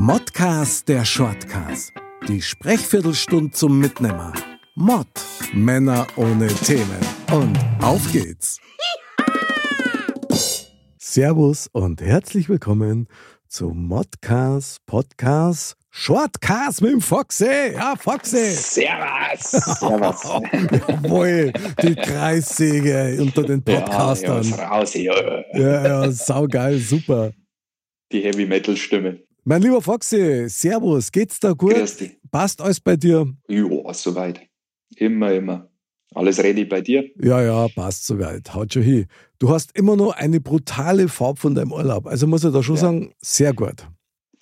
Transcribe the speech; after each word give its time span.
Modcast 0.00 0.88
der 0.88 1.04
Shortcast. 1.04 1.92
Die 2.28 2.40
Sprechviertelstunde 2.40 3.50
zum 3.50 3.80
Mitnehmer. 3.80 4.32
Mod. 4.76 5.08
Männer 5.52 6.06
ohne 6.14 6.46
Themen. 6.46 7.00
Und 7.32 7.58
auf 7.82 8.12
geht's. 8.12 8.60
Servus 10.98 11.68
und 11.72 12.00
herzlich 12.00 12.48
willkommen 12.48 13.08
zu 13.48 13.70
Modcast 13.70 14.86
Podcast 14.86 15.74
Shortcast 15.90 16.80
mit 16.80 16.92
dem 16.92 17.00
Foxy. 17.00 17.72
Ja, 17.74 17.96
Foxy. 17.96 18.52
Servus. 18.52 19.50
Servus. 19.50 20.22
Jawohl, 20.70 21.52
die 21.82 21.96
Kreissäge 21.96 23.16
unter 23.20 23.42
den 23.42 23.64
Podcastern. 23.64 24.44
Ja, 24.44 24.56
ja, 24.58 24.68
raus, 24.68 24.94
ja. 24.94 25.44
Ja, 25.54 25.86
ja, 25.86 26.10
saugeil, 26.12 26.78
super. 26.78 27.32
Die 28.12 28.20
Heavy 28.20 28.46
Metal 28.46 28.76
Stimme. 28.76 29.27
Mein 29.50 29.62
lieber 29.62 29.80
Foxy, 29.80 30.46
Servus, 30.50 31.10
geht's 31.10 31.40
da 31.40 31.52
gut? 31.52 31.72
Grüß 31.74 31.96
dich. 31.96 32.18
Passt 32.30 32.60
alles 32.60 32.80
bei 32.80 32.96
dir? 32.96 33.26
Ja, 33.48 33.94
soweit. 33.94 34.42
Immer, 34.96 35.32
immer. 35.32 35.70
Alles 36.14 36.38
ready 36.38 36.66
bei 36.66 36.82
dir? 36.82 37.08
Ja, 37.18 37.40
ja, 37.42 37.66
passt 37.74 38.04
soweit. 38.04 38.52
Haut 38.52 38.74
schon 38.74 38.82
hin. 38.82 39.06
Du 39.38 39.48
hast 39.48 39.74
immer 39.74 39.96
noch 39.96 40.12
eine 40.14 40.38
brutale 40.38 41.08
Farbe 41.08 41.40
von 41.40 41.54
deinem 41.54 41.72
Urlaub. 41.72 42.06
Also 42.06 42.26
muss 42.26 42.44
ich 42.44 42.52
da 42.52 42.62
schon 42.62 42.74
Ja. 42.74 42.80
sagen, 42.82 43.14
sehr 43.22 43.54
gut. 43.54 43.88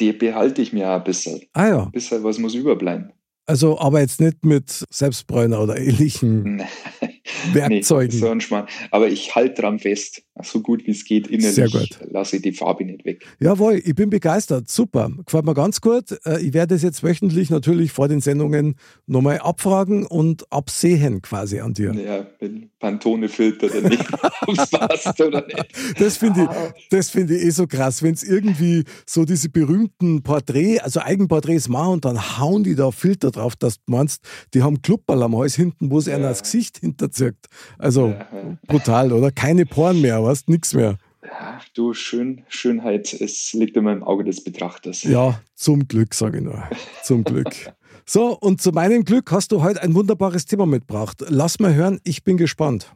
Die 0.01 0.12
behalte 0.12 0.60
ich 0.60 0.73
mir 0.73 0.91
auch 0.91 0.96
ein 0.96 1.05
bisschen. 1.05 1.41
Ah 1.52 1.68
ja, 1.68 1.82
Ein 1.84 1.93
bisschen 1.93 2.24
was 2.24 2.38
muss 2.38 2.57
überbleiben. 2.57 3.12
also 3.46 3.79
aber 3.79 4.01
jetzt 4.01 4.20
nicht 4.20 4.45
mit 4.45 4.84
Selbstbräuner 4.91 5.60
oder 5.62 5.79
ähnlichen 5.79 6.65
Werkzeugen. 7.52 8.12
Nee, 8.12 8.20
so 8.20 8.29
ein 8.29 8.41
Schmarrn. 8.41 8.66
Aber 8.91 9.07
ich 9.07 9.37
halte 9.37 9.62
dran 9.62 9.79
fest. 9.79 10.23
So 10.42 10.60
gut 10.60 10.86
wie 10.86 10.90
es 10.90 11.04
geht. 11.04 11.28
Innerlich 11.28 11.54
Sehr 11.54 11.68
gut. 11.68 11.98
lasse 12.10 12.36
ich 12.36 12.42
die 12.42 12.52
Farbe 12.52 12.84
nicht 12.84 13.04
weg. 13.04 13.24
Jawohl, 13.40 13.80
ich 13.82 13.95
bin 13.95 14.10
begeistert. 14.10 14.68
Super. 14.68 15.10
Gefällt 15.24 15.45
mir 15.46 15.54
ganz 15.54 15.80
gut. 15.80 16.10
Äh, 16.24 16.40
Ich 16.40 16.52
werde 16.52 16.74
es 16.74 16.82
jetzt 16.82 17.02
wöchentlich 17.02 17.48
natürlich 17.50 17.90
vor 17.92 18.09
den 18.09 18.20
Sendungen 18.20 18.74
nochmal 19.06 19.38
abfragen 19.38 20.04
und 20.04 20.51
absehen 20.52 21.23
quasi 21.23 21.60
an 21.60 21.73
dir. 21.74 21.95
Ja, 21.95 22.26
mit 22.40 22.78
Pantone-Filter 22.78 23.66
oder 23.66 23.88
nicht. 23.88 24.04
Ob 24.46 24.59
es 24.59 24.70
passt 24.70 25.20
oder 25.20 25.45
nicht. 25.46 25.66
Das 25.98 26.16
finde 26.16 26.43
ich, 26.43 26.48
Ah, 26.48 26.74
das 26.90 27.10
finde 27.10 27.34
ich 27.37 27.43
eh 27.45 27.50
so 27.50 27.66
krass, 27.66 28.02
wenn 28.02 28.15
es 28.15 28.23
irgendwie 28.23 28.84
so 29.06 29.24
diese 29.24 29.48
berühmten 29.48 30.23
Porträt, 30.23 30.80
also 30.80 31.00
Eigenporträts 31.00 31.68
machen 31.68 31.95
und 31.95 32.04
dann 32.04 32.38
hauen 32.38 32.62
die 32.62 32.74
da 32.74 32.90
Filter 32.90 33.30
drauf, 33.30 33.56
dass 33.56 33.76
du 33.76 33.93
meinst, 33.93 34.23
die 34.54 34.62
haben 34.62 34.82
Klubberl 34.82 35.23
am 35.23 35.37
Hals 35.37 35.54
hinten, 35.56 35.90
wo 35.90 35.98
einer 36.00 36.10
Ja. 36.10 36.28
das 36.28 36.43
Gesicht 36.43 36.78
hinterzirkt. 36.78 37.46
Also 37.78 38.09
Ja, 38.09 38.18
ja. 38.32 38.59
brutal, 38.68 39.12
oder? 39.12 39.30
Keine 39.32 39.66
Poren 39.66 40.00
mehr, 40.00 40.23
weißt 40.27 40.49
nix 40.49 40.74
mehr. 40.74 40.99
Ja, 41.24 41.60
du, 41.74 41.93
Schön, 41.93 42.45
Schönheit, 42.49 43.13
es 43.13 43.52
liegt 43.52 43.77
immer 43.77 43.93
im 43.93 44.02
Auge 44.05 44.24
des 44.24 44.45
Betrachters. 44.45 45.02
Ja, 45.02 45.41
zum 45.55 45.88
Glück, 45.88 46.15
sage 46.15 46.38
ich 46.38 46.45
nur. 46.45 46.63
Zum 47.02 47.24
Glück. 47.24 47.49
So, 48.09 48.38
und 48.38 48.63
zu 48.63 48.71
meinem 48.71 49.02
Glück 49.02 49.33
hast 49.33 49.51
du 49.51 49.65
heute 49.65 49.83
ein 49.83 49.93
wunderbares 49.96 50.46
Thema 50.46 50.65
mitgebracht. 50.65 51.24
Lass 51.29 51.59
mal 51.59 51.74
hören, 51.74 51.99
ich 52.05 52.23
bin 52.23 52.37
gespannt. 52.37 52.95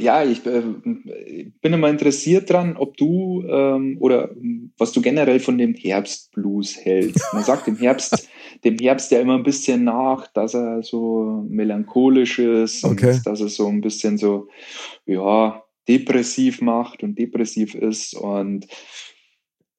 Ja, 0.00 0.24
ich 0.24 0.44
äh, 0.46 0.62
bin 0.62 1.72
immer 1.72 1.88
interessiert 1.88 2.50
dran, 2.50 2.76
ob 2.76 2.96
du 2.96 3.44
ähm, 3.48 3.98
oder 4.00 4.32
ähm, 4.32 4.72
was 4.76 4.90
du 4.90 5.00
generell 5.00 5.38
von 5.38 5.58
dem 5.58 5.74
Herbstblues 5.74 6.76
hältst. 6.76 7.24
Man 7.32 7.44
sagt 7.44 7.68
dem 7.68 7.76
Herbst, 7.76 8.28
dem 8.64 8.78
Herbst 8.78 9.12
ja 9.12 9.20
immer 9.20 9.36
ein 9.36 9.44
bisschen 9.44 9.84
nach, 9.84 10.26
dass 10.26 10.54
er 10.54 10.82
so 10.82 11.44
melancholisch 11.48 12.40
ist 12.40 12.84
Okay. 12.84 13.14
und 13.14 13.26
dass 13.26 13.40
er 13.40 13.48
so 13.48 13.68
ein 13.68 13.80
bisschen 13.80 14.18
so, 14.18 14.48
ja, 15.06 15.62
depressiv 15.88 16.60
macht 16.60 17.02
und 17.02 17.18
depressiv 17.18 17.74
ist. 17.74 18.14
Und 18.14 18.66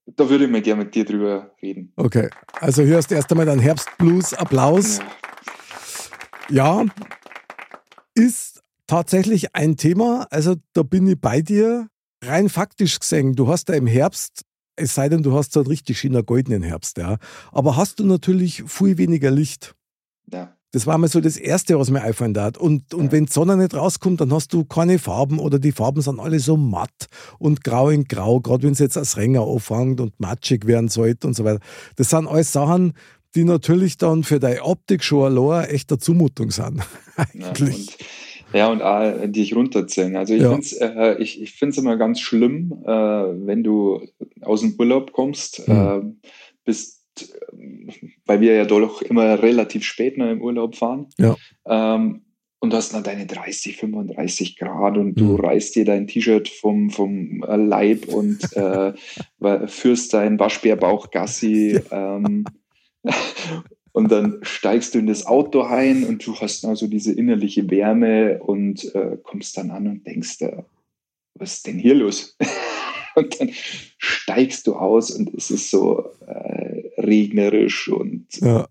da 0.06 0.30
würde 0.30 0.46
ich 0.46 0.52
mal 0.52 0.62
gerne 0.62 0.84
mit 0.84 0.96
dir 0.96 1.06
drüber 1.06 1.52
reden. 1.62 1.94
Okay, 1.96 2.30
also 2.54 2.84
hier 2.84 2.98
hast 2.98 3.12
du 3.12 3.16
erst 3.16 3.32
einmal 3.32 3.46
deinen 3.46 3.62
Herbstblues. 3.62 4.34
Applaus. 4.34 5.00
Ja. 5.00 5.06
Ja, 6.52 6.86
ist 8.16 8.62
tatsächlich 8.88 9.56
ein 9.56 9.78
Thema. 9.78 10.28
Also 10.32 10.56
da 10.74 10.84
bin 10.84 11.08
ich 11.08 11.20
bei 11.20 11.42
dir. 11.42 11.88
Rein 12.24 12.50
faktisch 12.50 13.00
gesehen, 13.00 13.36
du 13.36 13.48
hast 13.48 13.70
ja 13.70 13.76
im 13.76 13.88
Herbst, 13.88 14.42
es 14.76 14.94
sei 14.94 15.08
denn, 15.08 15.24
du 15.24 15.34
hast 15.34 15.54
so 15.54 15.62
einen 15.62 15.68
richtig 15.68 16.00
schönen 16.00 16.26
goldenen 16.26 16.64
Herbst, 16.64 16.98
ja. 16.98 17.18
Aber 17.52 17.78
hast 17.78 18.00
du 18.00 18.06
natürlich 18.06 18.64
viel 18.68 18.98
weniger 18.98 19.32
Licht. 19.32 19.74
Ja. 20.28 20.58
Das 20.72 20.86
war 20.86 20.98
mal 21.00 21.08
so 21.08 21.20
das 21.20 21.36
Erste, 21.38 21.80
was 21.80 21.90
mir 21.90 22.02
einfallen 22.02 22.38
hat. 22.38 22.58
Und, 22.58 22.94
und 22.94 23.06
Ja. 23.06 23.12
wenn 23.14 23.26
die 23.26 23.32
Sonne 23.32 23.58
nicht 23.58 23.74
rauskommt, 23.74 24.22
dann 24.22 24.32
hast 24.32 24.54
du 24.54 24.66
keine 24.66 25.00
Farben 25.00 25.40
oder 25.40 25.58
die 25.58 25.72
Farben 25.72 26.02
sind 26.02 26.20
alle 26.20 26.40
so 26.40 26.58
matt 26.58 27.08
und 27.40 27.64
grau 27.64 27.90
in 27.90 28.04
grau, 28.06 28.40
gerade 28.40 28.64
wenn 28.64 28.74
es 28.74 28.80
jetzt 28.80 28.98
als 28.98 29.18
Ränger 29.18 29.48
anfängt 29.48 30.00
und 30.00 30.20
matschig 30.20 30.68
werden 30.68 30.88
sollte 30.90 31.26
und 31.28 31.34
so 31.36 31.44
weiter. 31.44 31.60
Das 31.96 32.10
sind 32.12 32.28
alles 32.28 32.52
Sachen, 32.54 32.94
die 33.36 33.44
natürlich 33.46 33.98
dann 33.98 34.24
für 34.24 34.40
deine 34.40 34.64
Optik 34.64 35.04
schon 35.04 35.26
allein 35.38 35.70
echt 35.70 35.92
eine 35.92 36.00
Zumutung 36.00 36.52
sind. 36.52 36.82
Ja, 37.34 37.50
Eigentlich. 37.50 37.76
und, 37.76 37.98
ja, 38.54 38.72
und 38.72 38.82
auch 38.82 39.28
dich 39.28 39.54
runterziehen. 39.56 40.16
Also 40.16 40.34
ich 40.34 40.42
Ja. 40.44 40.50
finde 40.52 40.66
es 40.66 40.74
äh, 40.74 41.16
ich, 41.22 41.42
ich 41.42 41.52
find's 41.52 41.78
immer 41.78 41.98
ganz 41.98 42.22
schlimm, 42.22 42.72
äh, 42.86 42.90
wenn 42.90 43.62
du 43.64 44.00
aus 44.42 44.62
dem 44.62 44.76
Urlaub 44.80 45.12
kommst, 45.12 45.68
Mhm. 45.68 45.74
äh, 45.76 46.30
bist, 46.64 46.99
weil 48.26 48.42
wir 48.42 48.54
ja 48.54 48.66
doch 48.66 49.02
immer 49.02 49.42
relativ 49.42 49.84
spät 49.84 50.18
noch 50.18 50.30
im 50.30 50.42
Urlaub 50.42 50.76
fahren. 50.76 51.08
Ja. 51.18 51.36
Ähm, 51.68 52.22
und 52.62 52.74
du 52.74 52.78
hast 52.78 52.94
dann 52.94 53.04
deine 53.04 53.26
30, 53.26 53.78
35 53.78 54.58
Grad 54.58 54.98
und 54.98 55.16
du 55.16 55.38
Mhm. 55.38 55.40
reißt 55.40 55.76
dir 55.76 55.86
dein 55.86 56.08
T-Shirt 56.08 56.50
vom, 56.50 56.90
vom 56.90 57.42
äh, 57.44 57.56
Leib 57.56 58.10
und 58.10 58.42
äh, 58.56 58.94
führst 59.68 60.14
deinen 60.14 60.40
Waschbärbauch 60.40 61.10
Gassi. 61.10 61.80
Ähm, 61.90 62.44
und 63.94 64.12
dann 64.12 64.40
steigst 64.42 64.94
du 64.94 65.00
in 65.00 65.08
das 65.08 65.26
Auto 65.26 65.62
ein 65.62 66.04
und 66.04 66.26
du 66.28 66.36
hast 66.36 66.66
also 66.66 66.88
diese 66.88 67.14
innerliche 67.14 67.70
Wärme 67.72 68.40
und 68.44 68.94
äh, 68.94 69.18
kommst 69.24 69.58
dann 69.58 69.72
an 69.72 69.88
und 69.88 70.06
denkst, 70.06 70.42
äh, 70.42 70.64
was 71.36 71.54
ist 71.54 71.68
denn 71.68 71.80
hier 71.80 71.96
los? 71.96 72.38
und 73.16 73.40
dann 73.40 73.52
steigst 73.98 74.68
du 74.68 74.76
aus 74.76 75.12
und 75.12 75.34
es 75.34 75.50
ist 75.50 75.72
so 75.72 76.12
äh, 76.28 76.59
regnerisch 77.00 77.88
und 77.90 78.28
Ja, 78.42 78.68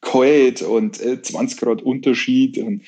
kalt 0.00 0.62
und 0.62 1.00
äh, 1.00 1.20
20 1.20 1.58
Grad 1.58 1.82
Unterschied 1.82 2.58
und 2.58 2.84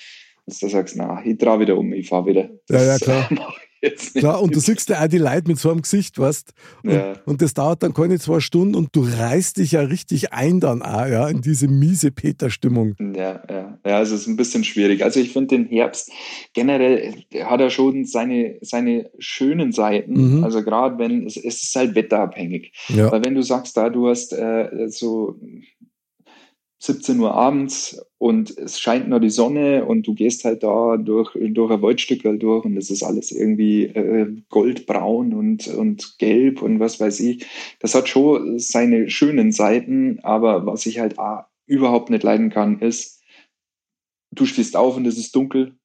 dass 0.47 0.59
du 0.59 0.69
sagst, 0.69 0.97
na, 0.97 1.23
ich 1.25 1.39
trau 1.39 1.61
wieder 1.61 1.77
um, 1.77 1.93
ich 1.93 2.09
fahr 2.09 2.27
wieder. 2.27 2.51
Ja, 2.69 2.83
ja, 2.83 2.99
Das, 2.99 3.01
klar. 3.01 3.29
jetzt 3.83 4.15
nicht. 4.15 4.23
klar. 4.23 4.43
Und 4.43 4.55
du 4.55 4.61
siehst 4.61 4.89
ja 4.89 5.03
auch 5.03 5.09
die 5.09 5.19
Leute 5.19 5.49
mit 5.49 5.59
so 5.59 5.71
einem 5.71 5.83
Gesicht, 5.83 6.19
weißt 6.19 6.53
und, 6.83 6.91
Ja. 6.93 7.15
und 7.27 7.43
das 7.43 7.55
dauert 7.55 7.83
dann 7.83 7.95
keine 7.95 8.19
zwei 8.19 8.41
Stunden 8.41 8.75
und 8.75 8.95
du 8.95 9.03
reißt 9.03 9.57
dich 9.59 9.73
ja 9.73 9.81
richtig 9.83 10.33
ein 10.33 10.61
dann 10.61 10.83
auch, 10.83 11.07
ja, 11.07 11.29
in 11.29 11.41
diese 11.41 11.69
miese 11.69 12.11
Peter-Stimmung. 12.11 12.95
Ja, 13.15 13.43
ja, 13.49 13.79
ja, 13.87 13.97
also 13.97 14.15
es 14.15 14.23
ist 14.23 14.27
ein 14.27 14.37
bisschen 14.37 14.65
schwierig. 14.65 15.05
Also 15.05 15.21
ich 15.21 15.33
finde 15.33 15.57
den 15.57 15.67
Herbst 15.67 16.11
generell 16.55 17.15
hat 17.45 17.61
er 17.61 17.71
schon 17.71 18.05
seine, 18.05 18.57
seine 18.61 19.11
schönen 19.19 19.73
Seiten. 19.73 20.37
Mhm. 20.39 20.45
Also 20.45 20.63
gerade 20.63 20.99
wenn 20.99 21.27
es, 21.27 21.37
es 21.37 21.63
ist 21.63 21.75
halt 21.77 21.95
wetterabhängig. 21.95 22.73
Ja, 22.89 23.11
Weil 23.11 23.25
wenn 23.25 23.35
du 23.35 23.43
sagst, 23.43 23.77
da 23.77 23.89
du 23.91 24.09
hast 24.09 24.33
äh, 24.33 24.89
so 24.89 25.39
17 26.83 27.21
Uhr 27.21 27.35
abends 27.35 28.01
und 28.17 28.57
es 28.57 28.81
scheint 28.81 29.09
nur 29.09 29.21
die 29.21 29.29
Sonne 29.29 29.85
und 29.85 30.07
du 30.07 30.15
gehst 30.15 30.45
halt 30.45 30.63
da 30.63 30.97
durch, 30.97 31.31
durch 31.39 31.71
ein 31.71 31.83
Waldstück 31.83 32.23
durch 32.23 32.65
und 32.65 32.77
es 32.79 32.91
ist 32.91 33.03
alles 33.03 33.33
irgendwie 33.33 33.85
äh, 33.85 34.35
goldbraun 34.49 35.35
und, 35.35 35.69
und 35.69 36.17
gelb 36.19 36.63
und 36.63 36.81
was 36.81 36.99
weiß 36.99 37.21
ich. 37.21 37.47
Das 37.81 37.95
hat 37.95 38.09
schon 38.09 38.59
seine 38.59 39.11
schönen 39.11 39.53
Seiten, 39.53 40.21
aber 40.23 40.65
was 40.65 40.87
ich 40.87 40.99
halt 40.99 41.19
auch 41.19 41.45
überhaupt 41.67 42.09
nicht 42.09 42.23
leiden 42.23 42.49
kann, 42.49 42.81
ist, 42.81 43.21
du 44.35 44.47
stehst 44.47 44.75
auf 44.75 44.97
und 44.97 45.07
es 45.07 45.19
ist 45.19 45.37
dunkel. 45.37 45.77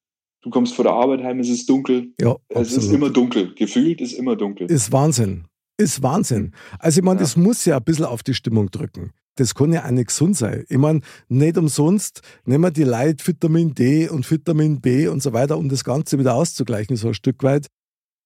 Du 0.43 0.49
kommst 0.49 0.75
vor 0.75 0.83
der 0.83 0.93
Arbeit 0.93 1.23
heim, 1.23 1.39
es 1.39 1.49
ist 1.49 1.67
dunkel. 1.69 2.13
ja, 2.21 2.37
Es 2.49 2.71
ist 2.77 2.91
immer 2.91 3.09
dunkel. 3.09 3.53
Gefühlt 3.55 3.99
ist 3.99 4.13
immer 4.13 4.35
dunkel. 4.35 4.71
Ist 4.71 4.91
Wahnsinn. 4.91 5.45
Ist 5.77 6.03
Wahnsinn. 6.03 6.53
Also, 6.79 6.99
ich 6.99 7.03
meine, 7.03 7.17
Ja. 7.17 7.23
das 7.23 7.35
muss 7.35 7.65
ja 7.65 7.77
ein 7.77 7.83
bisschen 7.83 8.05
auf 8.05 8.23
die 8.23 8.33
Stimmung 8.35 8.69
drücken. 8.71 9.11
Das 9.35 9.53
kann 9.53 9.73
ja 9.73 9.85
auch 9.85 9.91
nicht 9.91 10.07
gesund 10.07 10.37
sein. 10.37 10.65
Ich 10.69 10.77
meine, 10.77 11.01
nicht 11.27 11.57
umsonst 11.57 12.21
nehmen 12.45 12.63
wir 12.63 12.71
die 12.71 12.83
Leute 12.83 13.25
Vitamin 13.27 13.73
D 13.73 14.07
und 14.07 14.29
Vitamin 14.29 14.79
B 14.79 15.07
und 15.07 15.21
so 15.21 15.33
weiter, 15.33 15.57
um 15.57 15.69
das 15.69 15.83
Ganze 15.83 16.17
wieder 16.17 16.35
auszugleichen, 16.35 16.95
so 16.95 17.09
ein 17.09 17.13
Stück 17.13 17.43
weit. 17.43 17.67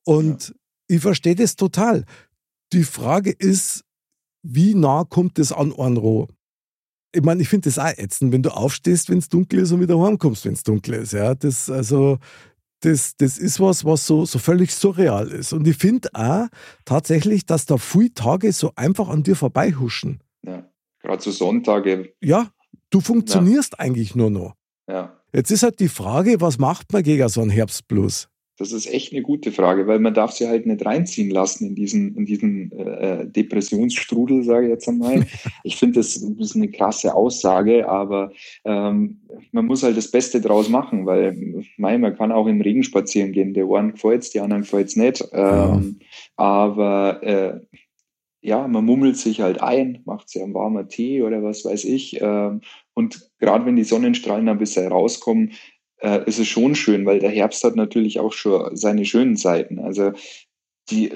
Und 0.05 0.55
ich 0.87 1.01
verstehe 1.01 1.35
das 1.35 1.55
total. 1.55 2.05
Die 2.73 2.83
Frage 2.83 3.31
ist, 3.31 3.83
wie 4.43 4.75
nah 4.75 5.03
kommt 5.03 5.37
das 5.37 5.51
an 5.51 5.73
einen 5.77 5.97
roh? 5.97 6.27
Ich 7.11 7.23
meine, 7.23 7.41
ich 7.41 7.49
finde 7.49 7.69
das 7.69 7.79
auch 7.79 7.97
ätzend, 7.97 8.31
wenn 8.31 8.43
du 8.43 8.51
aufstehst, 8.51 9.09
wenn 9.09 9.17
es 9.17 9.29
dunkel 9.29 9.59
ist 9.59 9.71
und 9.71 9.81
wieder 9.81 9.99
heimkommst, 9.99 10.45
wenn 10.45 10.53
es 10.53 10.63
dunkel 10.63 10.95
ist. 10.95 11.13
Ja, 11.13 11.33
das, 11.33 11.69
also, 11.69 12.19
das, 12.81 13.17
das 13.17 13.39
ist 13.39 13.59
was, 13.59 13.83
was 13.83 14.05
so, 14.05 14.25
so 14.25 14.37
völlig 14.37 14.73
surreal 14.73 15.29
ist. 15.29 15.53
Und 15.53 15.67
ich 15.67 15.77
finde 15.77 16.09
auch 16.13 16.47
tatsächlich, 16.85 17.45
dass 17.45 17.65
da 17.65 17.77
viele 17.77 18.13
Tage 18.13 18.53
so 18.53 18.71
einfach 18.75 19.09
an 19.09 19.23
dir 19.23 19.35
vorbeihuschen. 19.35 20.21
Ja. 20.43 20.68
Gerade 21.01 21.21
so 21.21 21.31
Sonntage, 21.31 22.13
Ja, 22.21 22.49
du 22.89 23.01
funktionierst 23.01 23.79
eigentlich 23.79 24.15
nur 24.15 24.29
noch. 24.29 24.53
ja. 24.87 25.15
Jetzt 25.31 25.51
ist 25.51 25.61
halt 25.61 25.79
die 25.79 25.89
Frage, 25.89 26.41
was 26.41 26.57
macht 26.57 26.91
man 26.91 27.03
gegen 27.03 27.29
so 27.29 27.41
einen 27.41 27.51
Herbstblues? 27.51 28.29
Das 28.59 28.73
ist 28.73 28.93
echt 28.93 29.13
eine 29.13 29.21
gute 29.21 29.53
Frage, 29.53 29.87
weil 29.87 29.99
man 29.99 30.13
darf 30.13 30.31
sie 30.31 30.47
halt 30.47 30.65
nicht 30.65 30.85
reinziehen 30.85 31.29
lassen 31.29 31.67
in 31.67 31.75
diesen, 31.75 32.13
in 32.15 32.25
diesen 32.25 32.71
äh, 32.73 33.25
Depressionsstrudel, 33.25 34.43
sage 34.43 34.65
ich 34.65 34.71
jetzt 34.71 34.89
einmal. 34.89 35.25
Ich 35.63 35.77
finde, 35.77 35.99
das, 35.99 36.17
ist 36.17 36.55
eine 36.55 36.69
krasse 36.69 37.13
Aussage, 37.13 37.87
aber 37.87 38.33
ähm, 38.65 39.21
man 39.53 39.65
muss 39.65 39.83
halt 39.83 39.95
das 39.95 40.11
Beste 40.11 40.41
draus 40.41 40.67
machen, 40.67 41.05
weil 41.05 41.63
mei, 41.77 41.97
man 41.97 42.17
kann 42.17 42.33
auch 42.33 42.47
im 42.47 42.59
Regen 42.59 42.83
spazieren 42.83 43.31
gehen. 43.31 43.53
Der 43.53 43.65
einen 43.69 43.93
gefällt 43.93 44.33
die 44.33 44.41
anderen 44.41 44.63
gefällt 44.63 44.97
nicht. 44.97 45.23
Ähm, 45.31 45.99
ja. 45.99 46.07
Aber 46.35 47.23
äh, 47.23 47.59
ja, 48.41 48.67
man 48.67 48.85
mummelt 48.85 49.17
sich 49.17 49.41
halt 49.41 49.61
ein, 49.61 50.01
macht 50.05 50.29
sich 50.29 50.41
einen 50.41 50.53
warmen 50.53 50.87
Tee 50.87 51.21
oder 51.21 51.43
was 51.43 51.65
weiß 51.65 51.85
ich. 51.85 52.21
Ähm, 52.21 52.61
und 52.93 53.29
gerade 53.39 53.65
wenn 53.65 53.75
die 53.75 53.83
Sonnenstrahlen 53.83 54.47
ein 54.47 54.57
bisschen 54.57 54.91
rauskommen, 54.91 55.53
äh, 55.97 56.25
ist 56.25 56.39
es 56.39 56.47
schon 56.47 56.75
schön, 56.75 57.05
weil 57.05 57.19
der 57.19 57.31
Herbst 57.31 57.63
hat 57.63 57.75
natürlich 57.75 58.19
auch 58.19 58.33
schon 58.33 58.75
seine 58.75 59.05
schönen 59.05 59.35
Seiten. 59.35 59.79
Also 59.79 60.13
die, 60.89 61.11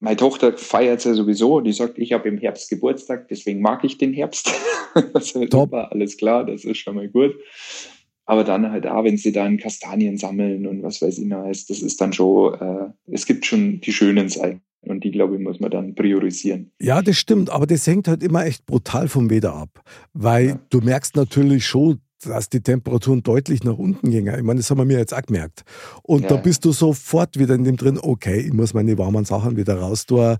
meine 0.00 0.16
Tochter 0.16 0.56
feiert 0.56 0.98
es 0.98 1.04
ja 1.04 1.14
sowieso, 1.14 1.60
die 1.60 1.72
sagt, 1.72 1.98
ich 1.98 2.12
habe 2.12 2.28
im 2.28 2.38
Herbst 2.38 2.68
Geburtstag, 2.68 3.28
deswegen 3.28 3.60
mag 3.60 3.82
ich 3.84 3.96
den 3.96 4.12
Herbst. 4.12 4.52
also 5.14 5.46
Top. 5.46 5.72
alles 5.72 6.16
klar, 6.18 6.44
das 6.44 6.64
ist 6.64 6.78
schon 6.78 6.96
mal 6.96 7.08
gut. 7.08 7.34
Aber 8.26 8.44
dann 8.44 8.70
halt 8.70 8.86
auch, 8.86 9.04
wenn 9.04 9.16
sie 9.16 9.32
dann 9.32 9.56
Kastanien 9.56 10.18
sammeln 10.18 10.66
und 10.66 10.82
was 10.82 11.00
weiß 11.00 11.18
ich 11.18 11.26
noch, 11.26 11.46
das 11.46 11.70
ist 11.70 12.00
dann 12.00 12.12
schon, 12.12 12.54
äh, 12.54 13.12
es 13.12 13.24
gibt 13.24 13.46
schon 13.46 13.80
die 13.80 13.92
schönen 13.92 14.28
Seiten. 14.28 14.65
Und 14.86 15.04
die, 15.04 15.10
glaube 15.10 15.36
ich, 15.36 15.42
muss 15.42 15.60
man 15.60 15.70
dann 15.70 15.94
priorisieren. 15.94 16.70
Ja, 16.80 17.02
das 17.02 17.16
stimmt, 17.16 17.50
aber 17.50 17.66
das 17.66 17.86
hängt 17.86 18.08
halt 18.08 18.22
immer 18.22 18.46
echt 18.46 18.66
brutal 18.66 19.08
vom 19.08 19.30
Wetter 19.30 19.54
ab. 19.54 19.82
Weil 20.12 20.46
ja. 20.46 20.60
du 20.70 20.80
merkst 20.80 21.16
natürlich 21.16 21.66
schon, 21.66 22.00
dass 22.24 22.48
die 22.48 22.60
Temperaturen 22.60 23.22
deutlich 23.22 23.62
nach 23.64 23.76
unten 23.76 24.10
gingen. 24.10 24.34
Ich 24.34 24.42
meine, 24.42 24.60
das 24.60 24.70
haben 24.70 24.78
wir 24.78 24.84
mir 24.84 24.98
jetzt 24.98 25.14
auch 25.14 25.22
gemerkt. 25.22 25.64
Und 26.02 26.22
ja. 26.22 26.28
da 26.28 26.36
bist 26.36 26.64
du 26.64 26.72
sofort 26.72 27.38
wieder 27.38 27.54
in 27.54 27.64
dem 27.64 27.76
drin, 27.76 27.98
okay, 28.00 28.40
ich 28.40 28.52
muss 28.52 28.74
meine 28.74 28.96
warmen 28.96 29.24
Sachen 29.24 29.56
wieder 29.56 29.76
raus 29.76 30.06
tun. 30.06 30.36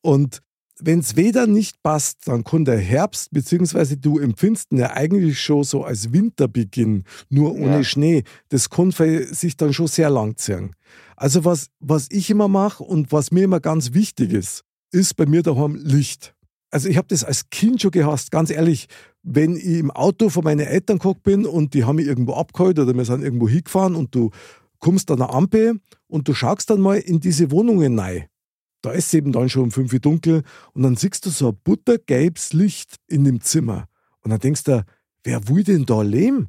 Und 0.00 0.42
wenn 0.80 1.00
es 1.00 1.16
Wetter 1.16 1.46
nicht 1.46 1.82
passt, 1.82 2.26
dann 2.26 2.44
kann 2.44 2.64
der 2.64 2.78
Herbst, 2.78 3.30
beziehungsweise 3.32 3.96
du 3.96 4.18
empfindest 4.18 4.72
ihn 4.72 4.78
ja 4.78 4.92
eigentlich 4.92 5.40
schon 5.40 5.64
so 5.64 5.84
als 5.84 6.12
Winterbeginn, 6.12 7.04
nur 7.28 7.54
ohne 7.54 7.78
ja. 7.78 7.84
Schnee. 7.84 8.24
Das 8.48 8.70
kann 8.70 8.90
sich 8.90 9.56
dann 9.56 9.72
schon 9.72 9.88
sehr 9.88 10.10
lang 10.10 10.36
ziehen. 10.36 10.74
Also 11.16 11.44
was, 11.44 11.68
was 11.80 12.08
ich 12.10 12.30
immer 12.30 12.48
mache 12.48 12.84
und 12.84 13.12
was 13.12 13.30
mir 13.30 13.44
immer 13.44 13.60
ganz 13.60 13.92
wichtig 13.92 14.32
ist, 14.32 14.64
ist 14.92 15.16
bei 15.16 15.26
mir 15.26 15.42
daheim 15.42 15.74
Licht. 15.74 16.34
Also 16.70 16.88
ich 16.88 16.96
habe 16.96 17.08
das 17.08 17.24
als 17.24 17.48
Kind 17.50 17.80
schon 17.80 17.90
gehasst, 17.90 18.30
ganz 18.30 18.50
ehrlich 18.50 18.88
wenn 19.22 19.56
ich 19.56 19.78
im 19.78 19.90
Auto 19.90 20.30
von 20.30 20.44
meinen 20.44 20.66
Eltern 20.66 20.98
gekommen 20.98 21.20
bin 21.22 21.46
und 21.46 21.74
die 21.74 21.84
haben 21.84 21.96
mich 21.96 22.06
irgendwo 22.06 22.34
abgeholt 22.34 22.78
oder 22.78 22.94
wir 22.94 23.04
sind 23.04 23.22
irgendwo 23.22 23.48
hingefahren 23.48 23.94
und 23.94 24.14
du 24.14 24.30
kommst 24.78 25.10
an 25.10 25.18
der 25.18 25.34
Ampel 25.34 25.80
und 26.06 26.28
du 26.28 26.34
schaust 26.34 26.70
dann 26.70 26.80
mal 26.80 26.98
in 26.98 27.20
diese 27.20 27.50
Wohnungen 27.50 27.98
rein. 27.98 28.26
Da 28.82 28.92
ist 28.92 29.06
es 29.06 29.14
eben 29.14 29.32
dann 29.32 29.48
schon 29.48 29.64
um 29.64 29.70
5 29.70 29.92
Uhr 29.92 29.98
dunkel 29.98 30.42
und 30.72 30.82
dann 30.82 30.96
siehst 30.96 31.26
du 31.26 31.30
so 31.30 31.48
ein 31.48 31.58
buttergelbes 31.64 32.52
Licht 32.52 32.96
in 33.06 33.24
dem 33.24 33.40
Zimmer. 33.40 33.88
Und 34.20 34.30
dann 34.30 34.40
denkst 34.40 34.64
du, 34.64 34.84
wer 35.24 35.48
will 35.48 35.64
denn 35.64 35.84
da 35.84 36.02
leben? 36.02 36.48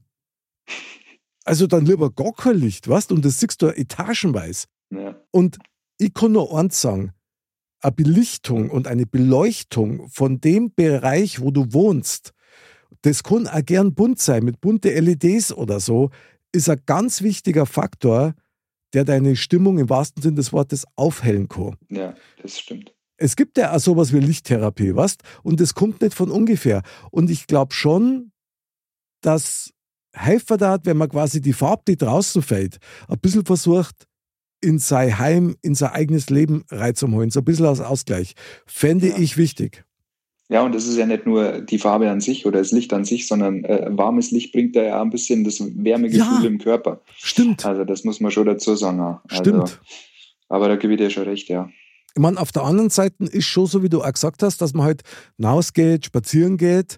Also 1.44 1.66
dann 1.66 1.86
lieber 1.86 2.12
gar 2.12 2.34
kein 2.34 2.58
Licht, 2.58 2.88
weißt 2.88 3.12
Und 3.12 3.26
das 3.26 3.40
siehst 3.40 3.62
du 3.62 3.68
etagenweise. 3.68 4.68
Ja. 4.92 5.16
Und 5.32 5.58
ich 5.98 6.14
kann 6.14 6.34
nur 6.34 6.58
eins 6.58 6.82
sagen, 6.82 7.14
eine 7.82 7.92
Belichtung 7.92 8.70
und 8.70 8.88
eine 8.88 9.06
Beleuchtung 9.06 10.10
von 10.10 10.42
dem 10.42 10.74
Bereich, 10.74 11.42
wo 11.42 11.52
du 11.52 11.74
wohnst, 11.74 12.34
das 13.02 13.24
kann 13.24 13.48
auch 13.48 13.66
gern 13.66 13.94
bunt 13.94 14.20
sein, 14.20 14.44
mit 14.44 14.60
bunte 14.62 14.90
LEDs 15.00 15.54
oder 15.54 15.80
so, 15.80 16.10
ist 16.52 16.70
ein 16.70 16.82
ganz 16.86 17.22
wichtiger 17.22 17.66
Faktor, 17.66 18.34
der 18.94 19.06
deine 19.06 19.36
Stimmung 19.36 19.78
im 19.80 19.90
wahrsten 19.90 20.22
Sinne 20.22 20.36
des 20.36 20.54
Wortes 20.54 20.86
aufhellen 20.96 21.48
kann. 21.48 21.76
Ja, 21.90 22.16
das 22.42 22.60
stimmt. 22.60 22.94
Es 23.18 23.36
gibt 23.36 23.58
ja 23.58 23.76
auch 23.76 23.80
sowas 23.80 24.14
wie 24.14 24.20
Lichttherapie, 24.20 24.96
weißt 24.96 25.22
Und 25.44 25.60
das 25.60 25.74
kommt 25.74 26.02
nicht 26.02 26.14
von 26.14 26.32
ungefähr. 26.32 26.82
Und 27.12 27.30
ich 27.30 27.48
glaube 27.48 27.74
schon, 27.74 28.32
dass 29.22 29.72
helfen 30.14 30.58
da, 30.58 30.80
wenn 30.84 30.98
man 30.98 31.10
quasi 31.10 31.42
die 31.42 31.54
Farbe, 31.54 31.84
die 31.88 31.98
draußen 31.98 32.42
fällt, 32.42 32.78
ein 33.08 33.20
bisschen 33.20 33.46
versucht, 33.46 34.08
in 34.62 34.80
sein 34.80 35.20
Heim, 35.20 35.56
in 35.62 35.76
sein 35.76 35.92
eigenes 35.92 36.30
Leben 36.30 36.66
reinzuholen, 36.70 37.30
so 37.30 37.40
ein 37.40 37.46
bisschen 37.46 37.66
als 37.66 37.80
Ausgleich. 37.80 38.34
Fände 38.66 39.10
ja. 39.10 39.18
ich 39.18 39.38
wichtig. 39.38 39.86
Ja, 40.52 40.64
und 40.64 40.74
das 40.74 40.88
ist 40.88 40.98
ja 40.98 41.06
nicht 41.06 41.28
nur 41.28 41.62
die 41.62 41.78
Farbe 41.78 42.10
an 42.10 42.22
sich 42.22 42.48
oder 42.48 42.58
das 42.58 42.72
Licht 42.72 42.92
an 42.92 43.06
sich, 43.06 43.28
sondern 43.28 43.64
äh, 43.66 43.86
warmes 43.92 44.32
Licht 44.32 44.52
bringt 44.52 44.76
da 44.76 44.82
ja 44.82 45.02
ein 45.02 45.12
bisschen 45.12 45.44
das 45.44 45.60
Wärmegefühl 45.60 46.44
ja, 46.44 46.48
im 46.48 46.58
Körper. 46.58 47.02
Stimmt. 47.18 47.64
Also 47.66 47.86
das 47.86 48.04
muss 48.04 48.20
man 48.20 48.32
schon 48.32 48.48
dazu 48.48 48.76
sagen. 48.76 49.00
Also, 49.00 49.20
stimmt. 49.30 49.80
Aber 50.50 50.68
da 50.68 50.76
gebe 50.76 50.94
ich 50.94 51.00
dir 51.00 51.12
schon 51.12 51.24
recht, 51.24 51.50
ja. 51.50 51.70
Ich 52.16 52.22
meine, 52.22 52.40
auf 52.42 52.52
der 52.52 52.64
anderen 52.64 52.90
Seite 52.90 53.26
ist 53.26 53.46
schon 53.46 53.68
so, 53.68 53.84
wie 53.84 53.90
du 53.90 54.02
auch 54.02 54.12
gesagt 54.12 54.42
hast, 54.42 54.60
dass 54.60 54.74
man 54.74 54.88
halt 54.88 55.04
rausgeht, 55.42 56.08
spazieren 56.08 56.58
geht. 56.58 56.98